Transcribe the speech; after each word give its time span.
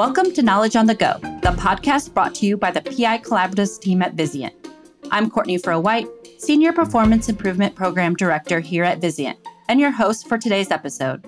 Welcome 0.00 0.32
to 0.32 0.42
Knowledge 0.42 0.76
on 0.76 0.86
the 0.86 0.94
Go, 0.94 1.18
the 1.42 1.54
podcast 1.58 2.14
brought 2.14 2.34
to 2.36 2.46
you 2.46 2.56
by 2.56 2.70
the 2.70 2.80
PI 2.80 3.18
Collaboratives 3.18 3.78
team 3.78 4.00
at 4.00 4.16
Vizient. 4.16 4.54
I'm 5.10 5.28
Courtney 5.28 5.58
Fro 5.58 5.78
White, 5.78 6.08
Senior 6.38 6.72
Performance 6.72 7.28
Improvement 7.28 7.74
Program 7.74 8.14
Director 8.14 8.60
here 8.60 8.82
at 8.82 9.02
Vizient, 9.02 9.36
and 9.68 9.78
your 9.78 9.90
host 9.90 10.26
for 10.26 10.38
today's 10.38 10.70
episode. 10.70 11.26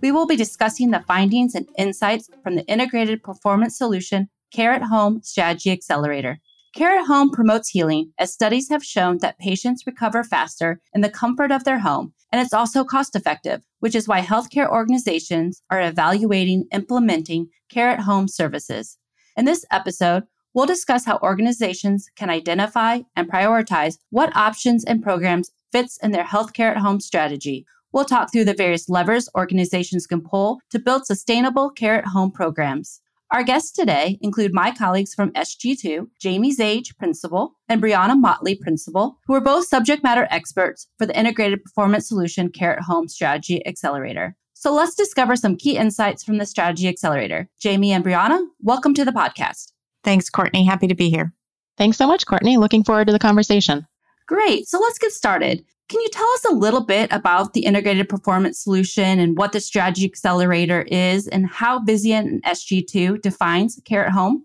We 0.00 0.10
will 0.10 0.26
be 0.26 0.36
discussing 0.36 0.90
the 0.90 1.04
findings 1.06 1.54
and 1.54 1.68
insights 1.76 2.30
from 2.42 2.54
the 2.54 2.64
Integrated 2.64 3.22
Performance 3.22 3.76
Solution 3.76 4.30
Care 4.54 4.72
at 4.72 4.84
Home 4.84 5.20
Strategy 5.22 5.70
Accelerator. 5.70 6.40
Care 6.74 6.98
at 6.98 7.06
Home 7.06 7.28
promotes 7.30 7.68
healing 7.68 8.14
as 8.18 8.32
studies 8.32 8.70
have 8.70 8.82
shown 8.82 9.18
that 9.18 9.38
patients 9.38 9.86
recover 9.86 10.24
faster 10.24 10.80
in 10.94 11.02
the 11.02 11.10
comfort 11.10 11.52
of 11.52 11.64
their 11.64 11.80
home, 11.80 12.13
and 12.34 12.40
it's 12.40 12.52
also 12.52 12.82
cost 12.82 13.14
effective, 13.14 13.62
which 13.78 13.94
is 13.94 14.08
why 14.08 14.20
healthcare 14.20 14.68
organizations 14.68 15.62
are 15.70 15.80
evaluating 15.80 16.64
implementing 16.72 17.46
Care 17.70 17.90
at 17.90 18.00
Home 18.00 18.26
services. 18.26 18.98
In 19.36 19.44
this 19.44 19.64
episode, 19.70 20.24
we'll 20.52 20.66
discuss 20.66 21.04
how 21.04 21.20
organizations 21.22 22.08
can 22.16 22.30
identify 22.30 23.02
and 23.14 23.30
prioritize 23.30 23.98
what 24.10 24.36
options 24.36 24.84
and 24.84 25.00
programs 25.00 25.52
fits 25.70 25.96
in 26.02 26.10
their 26.10 26.24
healthcare 26.24 26.72
at 26.72 26.78
home 26.78 26.98
strategy. 26.98 27.64
We'll 27.92 28.04
talk 28.04 28.32
through 28.32 28.46
the 28.46 28.54
various 28.54 28.88
levers 28.88 29.28
organizations 29.36 30.04
can 30.04 30.20
pull 30.20 30.58
to 30.70 30.80
build 30.80 31.06
sustainable 31.06 31.70
care 31.70 32.00
at 32.00 32.06
home 32.08 32.32
programs. 32.32 33.00
Our 33.34 33.42
guests 33.42 33.72
today 33.72 34.16
include 34.20 34.54
my 34.54 34.70
colleagues 34.70 35.12
from 35.12 35.32
SG2, 35.32 36.06
Jamie 36.20 36.54
Zage, 36.54 36.96
Principal, 36.98 37.56
and 37.68 37.82
Brianna 37.82 38.16
Motley, 38.16 38.54
Principal, 38.54 39.18
who 39.26 39.34
are 39.34 39.40
both 39.40 39.66
subject 39.66 40.04
matter 40.04 40.28
experts 40.30 40.86
for 40.98 41.06
the 41.06 41.18
Integrated 41.18 41.64
Performance 41.64 42.06
Solution 42.06 42.48
Care 42.48 42.76
at 42.76 42.84
Home 42.84 43.08
Strategy 43.08 43.66
Accelerator. 43.66 44.36
So 44.52 44.72
let's 44.72 44.94
discover 44.94 45.34
some 45.34 45.56
key 45.56 45.76
insights 45.76 46.22
from 46.22 46.38
the 46.38 46.46
Strategy 46.46 46.86
Accelerator. 46.86 47.48
Jamie 47.58 47.90
and 47.90 48.04
Brianna, 48.04 48.40
welcome 48.60 48.94
to 48.94 49.04
the 49.04 49.10
podcast. 49.10 49.72
Thanks, 50.04 50.30
Courtney. 50.30 50.64
Happy 50.64 50.86
to 50.86 50.94
be 50.94 51.10
here. 51.10 51.34
Thanks 51.76 51.96
so 51.96 52.06
much, 52.06 52.26
Courtney. 52.26 52.56
Looking 52.56 52.84
forward 52.84 53.08
to 53.08 53.12
the 53.12 53.18
conversation. 53.18 53.84
Great. 54.28 54.68
So 54.68 54.78
let's 54.78 54.98
get 54.98 55.10
started. 55.10 55.64
Can 55.88 56.00
you 56.00 56.08
tell 56.12 56.28
us 56.34 56.44
a 56.46 56.54
little 56.54 56.84
bit 56.84 57.12
about 57.12 57.52
the 57.52 57.64
integrated 57.66 58.08
performance 58.08 58.58
solution 58.58 59.18
and 59.18 59.36
what 59.36 59.52
the 59.52 59.60
strategy 59.60 60.06
accelerator 60.06 60.82
is 60.82 61.28
and 61.28 61.46
how 61.46 61.80
Vizient 61.80 62.26
and 62.26 62.42
SG2 62.44 63.20
defines 63.20 63.80
care 63.84 64.06
at 64.06 64.12
home? 64.12 64.44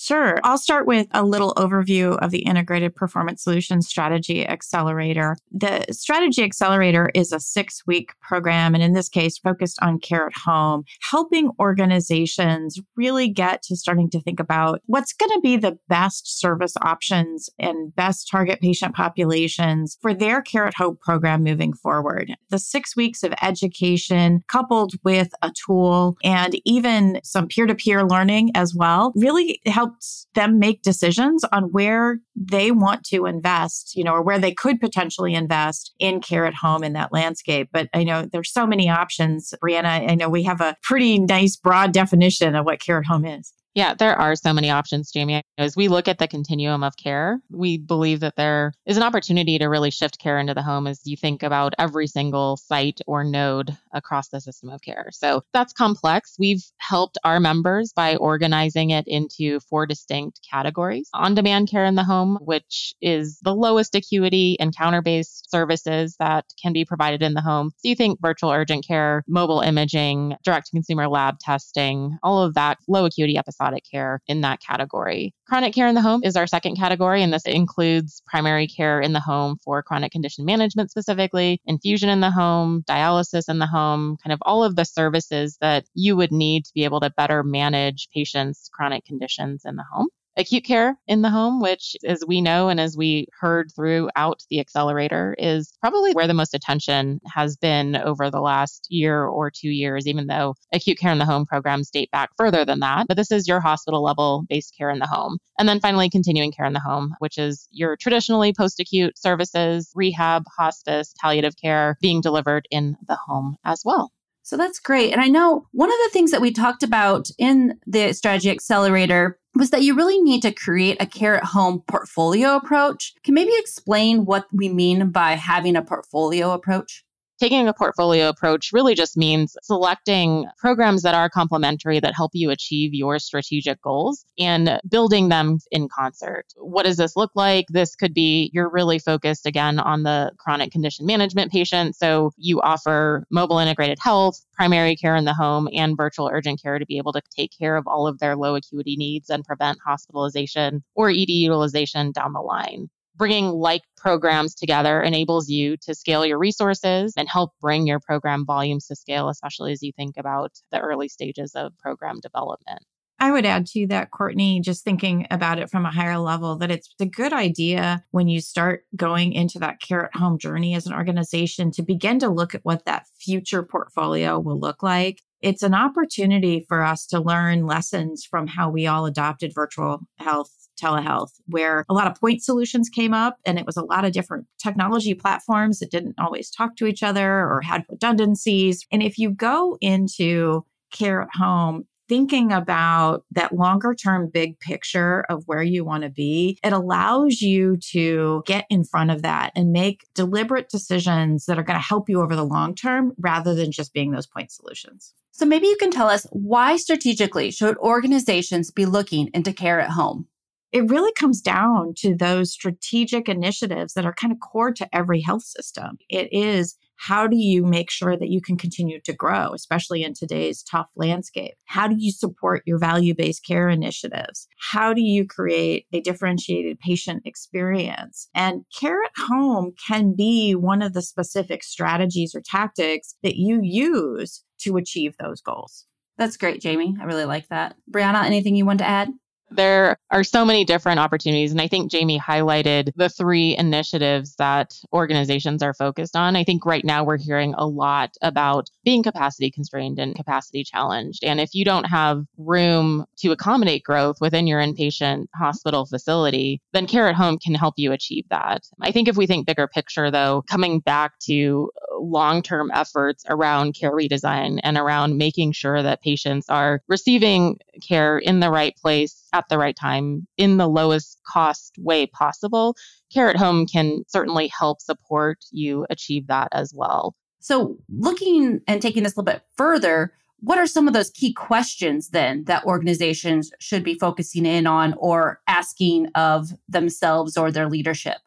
Sure. 0.00 0.38
I'll 0.44 0.58
start 0.58 0.86
with 0.86 1.08
a 1.10 1.24
little 1.24 1.52
overview 1.54 2.16
of 2.18 2.30
the 2.30 2.38
Integrated 2.38 2.94
Performance 2.94 3.42
Solutions 3.42 3.88
Strategy 3.88 4.46
Accelerator. 4.46 5.36
The 5.50 5.86
Strategy 5.90 6.44
Accelerator 6.44 7.10
is 7.16 7.32
a 7.32 7.40
six 7.40 7.84
week 7.84 8.12
program, 8.20 8.76
and 8.76 8.84
in 8.84 8.92
this 8.92 9.08
case, 9.08 9.38
focused 9.38 9.76
on 9.82 9.98
care 9.98 10.28
at 10.28 10.36
home, 10.36 10.84
helping 11.00 11.50
organizations 11.58 12.78
really 12.96 13.28
get 13.28 13.60
to 13.64 13.74
starting 13.74 14.08
to 14.10 14.20
think 14.20 14.38
about 14.38 14.82
what's 14.86 15.12
going 15.12 15.32
to 15.32 15.40
be 15.40 15.56
the 15.56 15.76
best 15.88 16.38
service 16.38 16.74
options 16.80 17.50
and 17.58 17.92
best 17.96 18.28
target 18.30 18.60
patient 18.60 18.94
populations 18.94 19.98
for 20.00 20.14
their 20.14 20.40
care 20.42 20.64
at 20.64 20.74
home 20.74 20.96
program 21.02 21.42
moving 21.42 21.72
forward. 21.72 22.32
The 22.50 22.60
six 22.60 22.94
weeks 22.94 23.24
of 23.24 23.34
education, 23.42 24.44
coupled 24.46 24.92
with 25.02 25.32
a 25.42 25.50
tool 25.66 26.16
and 26.22 26.54
even 26.64 27.20
some 27.24 27.48
peer 27.48 27.66
to 27.66 27.74
peer 27.74 28.04
learning 28.04 28.52
as 28.54 28.76
well, 28.76 29.12
really 29.16 29.60
help 29.66 29.87
helps 29.88 30.26
them 30.34 30.58
make 30.58 30.82
decisions 30.82 31.44
on 31.52 31.64
where 31.64 32.18
they 32.36 32.70
want 32.70 33.04
to 33.04 33.26
invest, 33.26 33.96
you 33.96 34.04
know, 34.04 34.12
or 34.12 34.22
where 34.22 34.38
they 34.38 34.52
could 34.52 34.80
potentially 34.80 35.34
invest 35.34 35.92
in 35.98 36.20
care 36.20 36.44
at 36.44 36.54
home 36.54 36.84
in 36.84 36.92
that 36.92 37.12
landscape. 37.12 37.68
But 37.72 37.88
I 37.94 38.04
know 38.04 38.26
there's 38.30 38.52
so 38.52 38.66
many 38.66 38.88
options. 38.88 39.54
Brianna, 39.62 40.10
I 40.10 40.14
know 40.14 40.28
we 40.28 40.42
have 40.44 40.60
a 40.60 40.76
pretty 40.82 41.18
nice 41.18 41.56
broad 41.56 41.92
definition 41.92 42.54
of 42.54 42.66
what 42.66 42.80
care 42.80 42.98
at 42.98 43.06
home 43.06 43.24
is. 43.24 43.52
Yeah, 43.78 43.94
there 43.94 44.20
are 44.20 44.34
so 44.34 44.52
many 44.52 44.70
options, 44.70 45.12
Jamie. 45.12 45.40
As 45.56 45.76
we 45.76 45.86
look 45.86 46.08
at 46.08 46.18
the 46.18 46.26
continuum 46.26 46.82
of 46.82 46.96
care, 46.96 47.40
we 47.48 47.78
believe 47.78 48.18
that 48.20 48.34
there 48.34 48.72
is 48.86 48.96
an 48.96 49.04
opportunity 49.04 49.56
to 49.56 49.66
really 49.66 49.92
shift 49.92 50.18
care 50.18 50.40
into 50.40 50.52
the 50.52 50.64
home 50.64 50.88
as 50.88 51.00
you 51.04 51.16
think 51.16 51.44
about 51.44 51.74
every 51.78 52.08
single 52.08 52.56
site 52.56 53.00
or 53.06 53.22
node 53.22 53.76
across 53.92 54.30
the 54.30 54.40
system 54.40 54.68
of 54.70 54.82
care. 54.82 55.10
So 55.12 55.44
that's 55.52 55.72
complex. 55.72 56.34
We've 56.40 56.64
helped 56.78 57.18
our 57.22 57.38
members 57.38 57.92
by 57.92 58.16
organizing 58.16 58.90
it 58.90 59.04
into 59.06 59.60
four 59.60 59.86
distinct 59.86 60.40
categories 60.50 61.08
on 61.14 61.36
demand 61.36 61.70
care 61.70 61.84
in 61.84 61.94
the 61.94 62.02
home, 62.02 62.36
which 62.40 62.94
is 63.00 63.38
the 63.42 63.54
lowest 63.54 63.94
acuity 63.94 64.56
encounter 64.58 65.02
based 65.02 65.52
services 65.52 66.16
that 66.18 66.46
can 66.60 66.72
be 66.72 66.84
provided 66.84 67.22
in 67.22 67.34
the 67.34 67.42
home. 67.42 67.70
So 67.76 67.88
you 67.88 67.94
think 67.94 68.18
virtual 68.20 68.50
urgent 68.50 68.84
care, 68.84 69.22
mobile 69.28 69.60
imaging, 69.60 70.34
direct 70.42 70.66
to 70.66 70.72
consumer 70.72 71.06
lab 71.06 71.38
testing, 71.38 72.18
all 72.24 72.42
of 72.42 72.54
that 72.54 72.78
low 72.88 73.04
acuity 73.04 73.38
episodic 73.38 73.67
episodic 73.68 73.84
care 73.90 74.20
in 74.26 74.40
that 74.42 74.60
category. 74.60 75.34
Chronic 75.46 75.74
care 75.74 75.88
in 75.88 75.94
the 75.94 76.00
home 76.02 76.22
is 76.24 76.36
our 76.36 76.46
second 76.46 76.76
category, 76.76 77.22
and 77.22 77.32
this 77.32 77.44
includes 77.44 78.22
primary 78.26 78.66
care 78.66 79.00
in 79.00 79.12
the 79.12 79.20
home 79.20 79.56
for 79.64 79.82
chronic 79.82 80.12
condition 80.12 80.44
management 80.44 80.90
specifically, 80.90 81.60
infusion 81.66 82.08
in 82.08 82.20
the 82.20 82.30
home, 82.30 82.82
dialysis 82.88 83.48
in 83.48 83.58
the 83.58 83.66
home, 83.66 84.16
kind 84.22 84.32
of 84.32 84.38
all 84.42 84.64
of 84.64 84.76
the 84.76 84.84
services 84.84 85.58
that 85.60 85.84
you 85.94 86.16
would 86.16 86.32
need 86.32 86.64
to 86.64 86.72
be 86.74 86.84
able 86.84 87.00
to 87.00 87.10
better 87.16 87.42
manage 87.42 88.08
patients' 88.14 88.70
chronic 88.72 89.04
conditions 89.04 89.62
in 89.64 89.76
the 89.76 89.84
home 89.92 90.08
acute 90.38 90.64
care 90.64 90.96
in 91.06 91.22
the 91.22 91.30
home, 91.30 91.60
which, 91.60 91.96
as 92.06 92.24
we 92.26 92.40
know 92.40 92.68
and 92.68 92.80
as 92.80 92.96
we 92.96 93.26
heard 93.38 93.70
throughout 93.74 94.42
the 94.48 94.60
accelerator, 94.60 95.34
is 95.38 95.72
probably 95.80 96.12
where 96.12 96.26
the 96.26 96.34
most 96.34 96.54
attention 96.54 97.20
has 97.26 97.56
been 97.56 97.96
over 97.96 98.30
the 98.30 98.40
last 98.40 98.86
year 98.88 99.26
or 99.26 99.50
two 99.50 99.68
years, 99.68 100.06
even 100.06 100.28
though 100.28 100.54
acute 100.72 100.98
care 100.98 101.12
in 101.12 101.18
the 101.18 101.24
home 101.24 101.44
programs 101.44 101.90
date 101.90 102.10
back 102.12 102.30
further 102.38 102.64
than 102.64 102.80
that. 102.80 103.06
But 103.08 103.16
this 103.16 103.32
is 103.32 103.48
your 103.48 103.60
hospital 103.60 104.02
level 104.02 104.44
based 104.48 104.74
care 104.78 104.90
in 104.90 105.00
the 105.00 105.06
home. 105.06 105.38
And 105.58 105.68
then 105.68 105.80
finally, 105.80 106.08
continuing 106.08 106.52
care 106.52 106.66
in 106.66 106.72
the 106.72 106.80
home, 106.80 107.14
which 107.18 107.36
is 107.36 107.68
your 107.72 107.96
traditionally 107.96 108.54
post 108.56 108.80
acute 108.80 109.18
services, 109.18 109.90
rehab, 109.94 110.44
hospice, 110.56 111.12
palliative 111.20 111.56
care 111.60 111.96
being 112.00 112.20
delivered 112.20 112.66
in 112.70 112.96
the 113.06 113.16
home 113.16 113.56
as 113.64 113.82
well. 113.84 114.12
So 114.48 114.56
that's 114.56 114.80
great. 114.80 115.12
And 115.12 115.20
I 115.20 115.28
know 115.28 115.66
one 115.72 115.90
of 115.90 115.96
the 116.06 116.10
things 116.10 116.30
that 116.30 116.40
we 116.40 116.50
talked 116.50 116.82
about 116.82 117.28
in 117.36 117.78
the 117.86 118.14
strategy 118.14 118.48
accelerator 118.48 119.38
was 119.54 119.68
that 119.68 119.82
you 119.82 119.94
really 119.94 120.22
need 120.22 120.40
to 120.40 120.54
create 120.54 120.96
a 121.00 121.06
care 121.06 121.36
at 121.36 121.44
home 121.44 121.82
portfolio 121.86 122.56
approach. 122.56 123.12
Can 123.24 123.34
maybe 123.34 123.52
explain 123.56 124.24
what 124.24 124.46
we 124.50 124.70
mean 124.70 125.10
by 125.10 125.32
having 125.32 125.76
a 125.76 125.82
portfolio 125.82 126.52
approach? 126.52 127.04
Taking 127.38 127.68
a 127.68 127.74
portfolio 127.74 128.28
approach 128.28 128.70
really 128.72 128.94
just 128.94 129.16
means 129.16 129.56
selecting 129.62 130.46
programs 130.58 131.02
that 131.02 131.14
are 131.14 131.30
complementary 131.30 132.00
that 132.00 132.14
help 132.14 132.32
you 132.34 132.50
achieve 132.50 132.94
your 132.94 133.18
strategic 133.18 133.80
goals 133.82 134.24
and 134.38 134.80
building 134.88 135.28
them 135.28 135.58
in 135.70 135.88
concert. 135.88 136.44
What 136.56 136.84
does 136.84 136.96
this 136.96 137.16
look 137.16 137.30
like? 137.34 137.66
This 137.68 137.94
could 137.94 138.14
be 138.14 138.50
you're 138.52 138.70
really 138.70 138.98
focused 138.98 139.46
again 139.46 139.78
on 139.78 140.02
the 140.02 140.32
chronic 140.38 140.72
condition 140.72 141.06
management 141.06 141.52
patient. 141.52 141.96
So 141.96 142.32
you 142.36 142.60
offer 142.60 143.24
mobile 143.30 143.58
integrated 143.58 143.98
health, 144.00 144.44
primary 144.54 144.96
care 144.96 145.16
in 145.16 145.24
the 145.24 145.34
home, 145.34 145.68
and 145.72 145.96
virtual 145.96 146.30
urgent 146.32 146.60
care 146.62 146.78
to 146.78 146.86
be 146.86 146.98
able 146.98 147.12
to 147.12 147.22
take 147.34 147.52
care 147.56 147.76
of 147.76 147.86
all 147.86 148.06
of 148.06 148.18
their 148.18 148.36
low 148.36 148.56
acuity 148.56 148.96
needs 148.96 149.30
and 149.30 149.44
prevent 149.44 149.78
hospitalization 149.84 150.82
or 150.94 151.10
ED 151.10 151.28
utilization 151.28 152.12
down 152.12 152.32
the 152.32 152.40
line 152.40 152.88
bringing 153.18 153.46
like 153.46 153.82
programs 153.96 154.54
together 154.54 155.02
enables 155.02 155.48
you 155.48 155.76
to 155.78 155.94
scale 155.94 156.24
your 156.24 156.38
resources 156.38 157.12
and 157.16 157.28
help 157.28 157.52
bring 157.60 157.86
your 157.86 158.00
program 158.00 158.46
volumes 158.46 158.86
to 158.86 158.96
scale, 158.96 159.28
especially 159.28 159.72
as 159.72 159.82
you 159.82 159.92
think 159.92 160.16
about 160.16 160.52
the 160.70 160.80
early 160.80 161.08
stages 161.08 161.52
of 161.54 161.76
program 161.78 162.20
development. 162.20 162.80
I 163.20 163.32
would 163.32 163.44
add 163.44 163.66
to 163.68 163.86
that, 163.88 164.12
Courtney, 164.12 164.60
just 164.60 164.84
thinking 164.84 165.26
about 165.32 165.58
it 165.58 165.68
from 165.68 165.84
a 165.84 165.90
higher 165.90 166.18
level, 166.18 166.54
that 166.56 166.70
it's 166.70 166.94
a 167.00 167.06
good 167.06 167.32
idea 167.32 168.04
when 168.12 168.28
you 168.28 168.40
start 168.40 168.84
going 168.94 169.32
into 169.32 169.58
that 169.58 169.80
care 169.80 170.04
at 170.04 170.14
home 170.14 170.38
journey 170.38 170.76
as 170.76 170.86
an 170.86 170.94
organization 170.94 171.72
to 171.72 171.82
begin 171.82 172.20
to 172.20 172.28
look 172.28 172.54
at 172.54 172.64
what 172.64 172.84
that 172.84 173.06
future 173.18 173.64
portfolio 173.64 174.38
will 174.38 174.60
look 174.60 174.84
like. 174.84 175.20
It's 175.40 175.64
an 175.64 175.74
opportunity 175.74 176.64
for 176.68 176.82
us 176.82 177.06
to 177.06 177.20
learn 177.20 177.66
lessons 177.66 178.24
from 178.24 178.46
how 178.46 178.70
we 178.70 178.86
all 178.86 179.06
adopted 179.06 179.52
virtual 179.52 180.00
health 180.18 180.52
telehealth, 180.78 181.32
where 181.46 181.84
a 181.88 181.94
lot 181.94 182.06
of 182.06 182.18
point 182.18 182.42
solutions 182.42 182.88
came 182.88 183.12
up 183.12 183.38
and 183.44 183.58
it 183.58 183.66
was 183.66 183.76
a 183.76 183.84
lot 183.84 184.04
of 184.04 184.12
different 184.12 184.46
technology 184.62 185.14
platforms 185.14 185.78
that 185.78 185.90
didn't 185.90 186.18
always 186.18 186.50
talk 186.50 186.76
to 186.76 186.86
each 186.86 187.02
other 187.02 187.40
or 187.40 187.60
had 187.62 187.84
redundancies. 187.88 188.86
And 188.90 189.02
if 189.02 189.18
you 189.18 189.30
go 189.30 189.76
into 189.80 190.64
care 190.90 191.22
at 191.22 191.28
home, 191.34 191.86
thinking 192.08 192.52
about 192.52 193.24
that 193.30 193.52
longer 193.52 193.94
term 193.94 194.30
big 194.32 194.58
picture 194.60 195.24
of 195.28 195.44
where 195.46 195.62
you 195.62 195.84
want 195.84 196.02
to 196.02 196.08
be, 196.08 196.58
it 196.64 196.72
allows 196.72 197.40
you 197.40 197.76
to 197.76 198.42
get 198.46 198.64
in 198.70 198.82
front 198.82 199.10
of 199.10 199.22
that 199.22 199.52
and 199.54 199.72
make 199.72 200.06
deliberate 200.14 200.70
decisions 200.70 201.44
that 201.44 201.58
are 201.58 201.62
going 201.62 201.78
to 201.78 201.84
help 201.84 202.08
you 202.08 202.22
over 202.22 202.34
the 202.34 202.44
long 202.44 202.74
term 202.74 203.12
rather 203.18 203.54
than 203.54 203.70
just 203.70 203.92
being 203.92 204.10
those 204.10 204.26
point 204.26 204.50
solutions. 204.50 205.14
So 205.32 205.46
maybe 205.46 205.68
you 205.68 205.76
can 205.76 205.90
tell 205.90 206.08
us 206.08 206.26
why 206.32 206.76
strategically 206.76 207.50
should 207.52 207.76
organizations 207.78 208.70
be 208.70 208.86
looking 208.86 209.30
into 209.34 209.52
care 209.52 209.78
at 209.78 209.90
home? 209.90 210.26
It 210.72 210.88
really 210.90 211.12
comes 211.12 211.40
down 211.40 211.94
to 211.98 212.14
those 212.14 212.52
strategic 212.52 213.28
initiatives 213.28 213.94
that 213.94 214.04
are 214.04 214.14
kind 214.14 214.32
of 214.32 214.40
core 214.40 214.72
to 214.72 214.94
every 214.94 215.20
health 215.20 215.44
system. 215.44 215.98
It 216.08 216.32
is 216.32 216.76
How 216.96 217.28
do 217.28 217.36
you 217.36 217.64
make 217.64 217.90
sure 217.90 218.16
that 218.16 218.28
you 218.28 218.40
can 218.40 218.56
continue 218.56 219.00
to 219.04 219.12
grow, 219.12 219.52
especially 219.54 220.02
in 220.02 220.14
today's 220.14 220.64
tough 220.64 220.88
landscape? 220.96 221.54
How 221.66 221.86
do 221.86 221.94
you 221.96 222.10
support 222.10 222.62
your 222.66 222.78
value 222.78 223.14
based 223.14 223.46
care 223.46 223.68
initiatives? 223.68 224.48
How 224.72 224.92
do 224.92 225.00
you 225.00 225.24
create 225.24 225.86
a 225.92 226.00
differentiated 226.00 226.80
patient 226.80 227.22
experience? 227.24 228.28
And 228.34 228.64
care 228.78 229.02
at 229.02 229.12
home 229.16 229.74
can 229.86 230.14
be 230.16 230.54
one 230.54 230.82
of 230.82 230.92
the 230.92 231.02
specific 231.02 231.62
strategies 231.62 232.34
or 232.34 232.40
tactics 232.40 233.14
that 233.22 233.36
you 233.36 233.60
use 233.62 234.42
to 234.62 234.76
achieve 234.76 235.14
those 235.18 235.40
goals. 235.40 235.86
That's 236.16 236.36
great, 236.36 236.60
Jamie. 236.60 236.96
I 237.00 237.04
really 237.04 237.26
like 237.26 237.46
that. 237.48 237.76
Brianna, 237.88 238.24
anything 238.24 238.56
you 238.56 238.66
want 238.66 238.80
to 238.80 238.88
add? 238.88 239.10
There 239.50 239.98
are 240.10 240.24
so 240.24 240.44
many 240.44 240.64
different 240.64 241.00
opportunities. 241.00 241.52
And 241.52 241.60
I 241.60 241.68
think 241.68 241.90
Jamie 241.90 242.18
highlighted 242.18 242.92
the 242.96 243.08
three 243.08 243.56
initiatives 243.56 244.36
that 244.36 244.74
organizations 244.92 245.62
are 245.62 245.74
focused 245.74 246.16
on. 246.16 246.36
I 246.36 246.44
think 246.44 246.64
right 246.66 246.84
now 246.84 247.04
we're 247.04 247.18
hearing 247.18 247.54
a 247.56 247.66
lot 247.66 248.14
about 248.22 248.70
being 248.84 249.02
capacity 249.02 249.50
constrained 249.50 249.98
and 249.98 250.14
capacity 250.14 250.64
challenged. 250.64 251.24
And 251.24 251.40
if 251.40 251.54
you 251.54 251.64
don't 251.64 251.84
have 251.84 252.24
room 252.36 253.06
to 253.18 253.32
accommodate 253.32 253.84
growth 253.84 254.20
within 254.20 254.46
your 254.46 254.60
inpatient 254.60 255.26
hospital 255.34 255.86
facility, 255.86 256.60
then 256.72 256.86
care 256.86 257.08
at 257.08 257.14
home 257.14 257.38
can 257.38 257.54
help 257.54 257.74
you 257.76 257.92
achieve 257.92 258.24
that. 258.30 258.64
I 258.80 258.92
think 258.92 259.08
if 259.08 259.16
we 259.16 259.26
think 259.26 259.46
bigger 259.46 259.66
picture, 259.68 260.10
though, 260.10 260.42
coming 260.48 260.80
back 260.80 261.18
to 261.20 261.70
long 262.00 262.42
term 262.42 262.70
efforts 262.72 263.24
around 263.28 263.72
care 263.72 263.92
redesign 263.92 264.60
and 264.62 264.76
around 264.76 265.16
making 265.16 265.52
sure 265.52 265.82
that 265.82 266.02
patients 266.02 266.48
are 266.48 266.82
receiving 266.88 267.58
care 267.86 268.18
in 268.18 268.40
the 268.40 268.50
right 268.50 268.76
place 268.76 269.26
at 269.32 269.48
the 269.48 269.58
right 269.58 269.76
time 269.76 270.26
in 270.36 270.56
the 270.56 270.68
lowest 270.68 271.20
cost 271.26 271.74
way 271.78 272.06
possible, 272.06 272.76
Care 273.12 273.30
at 273.30 273.36
Home 273.36 273.66
can 273.66 274.02
certainly 274.08 274.48
help 274.48 274.80
support 274.80 275.38
you 275.50 275.86
achieve 275.90 276.26
that 276.26 276.48
as 276.52 276.72
well. 276.74 277.14
So, 277.40 277.78
looking 277.88 278.60
and 278.66 278.82
taking 278.82 279.04
this 279.04 279.16
a 279.16 279.20
little 279.20 279.32
bit 279.32 279.42
further, 279.56 280.12
what 280.40 280.58
are 280.58 280.66
some 280.66 280.86
of 280.86 280.94
those 280.94 281.10
key 281.10 281.32
questions 281.32 282.10
then 282.10 282.44
that 282.44 282.64
organizations 282.64 283.50
should 283.58 283.82
be 283.82 283.94
focusing 283.94 284.46
in 284.46 284.66
on 284.66 284.94
or 284.98 285.40
asking 285.48 286.08
of 286.14 286.50
themselves 286.68 287.36
or 287.36 287.50
their 287.50 287.68
leadership? 287.68 288.18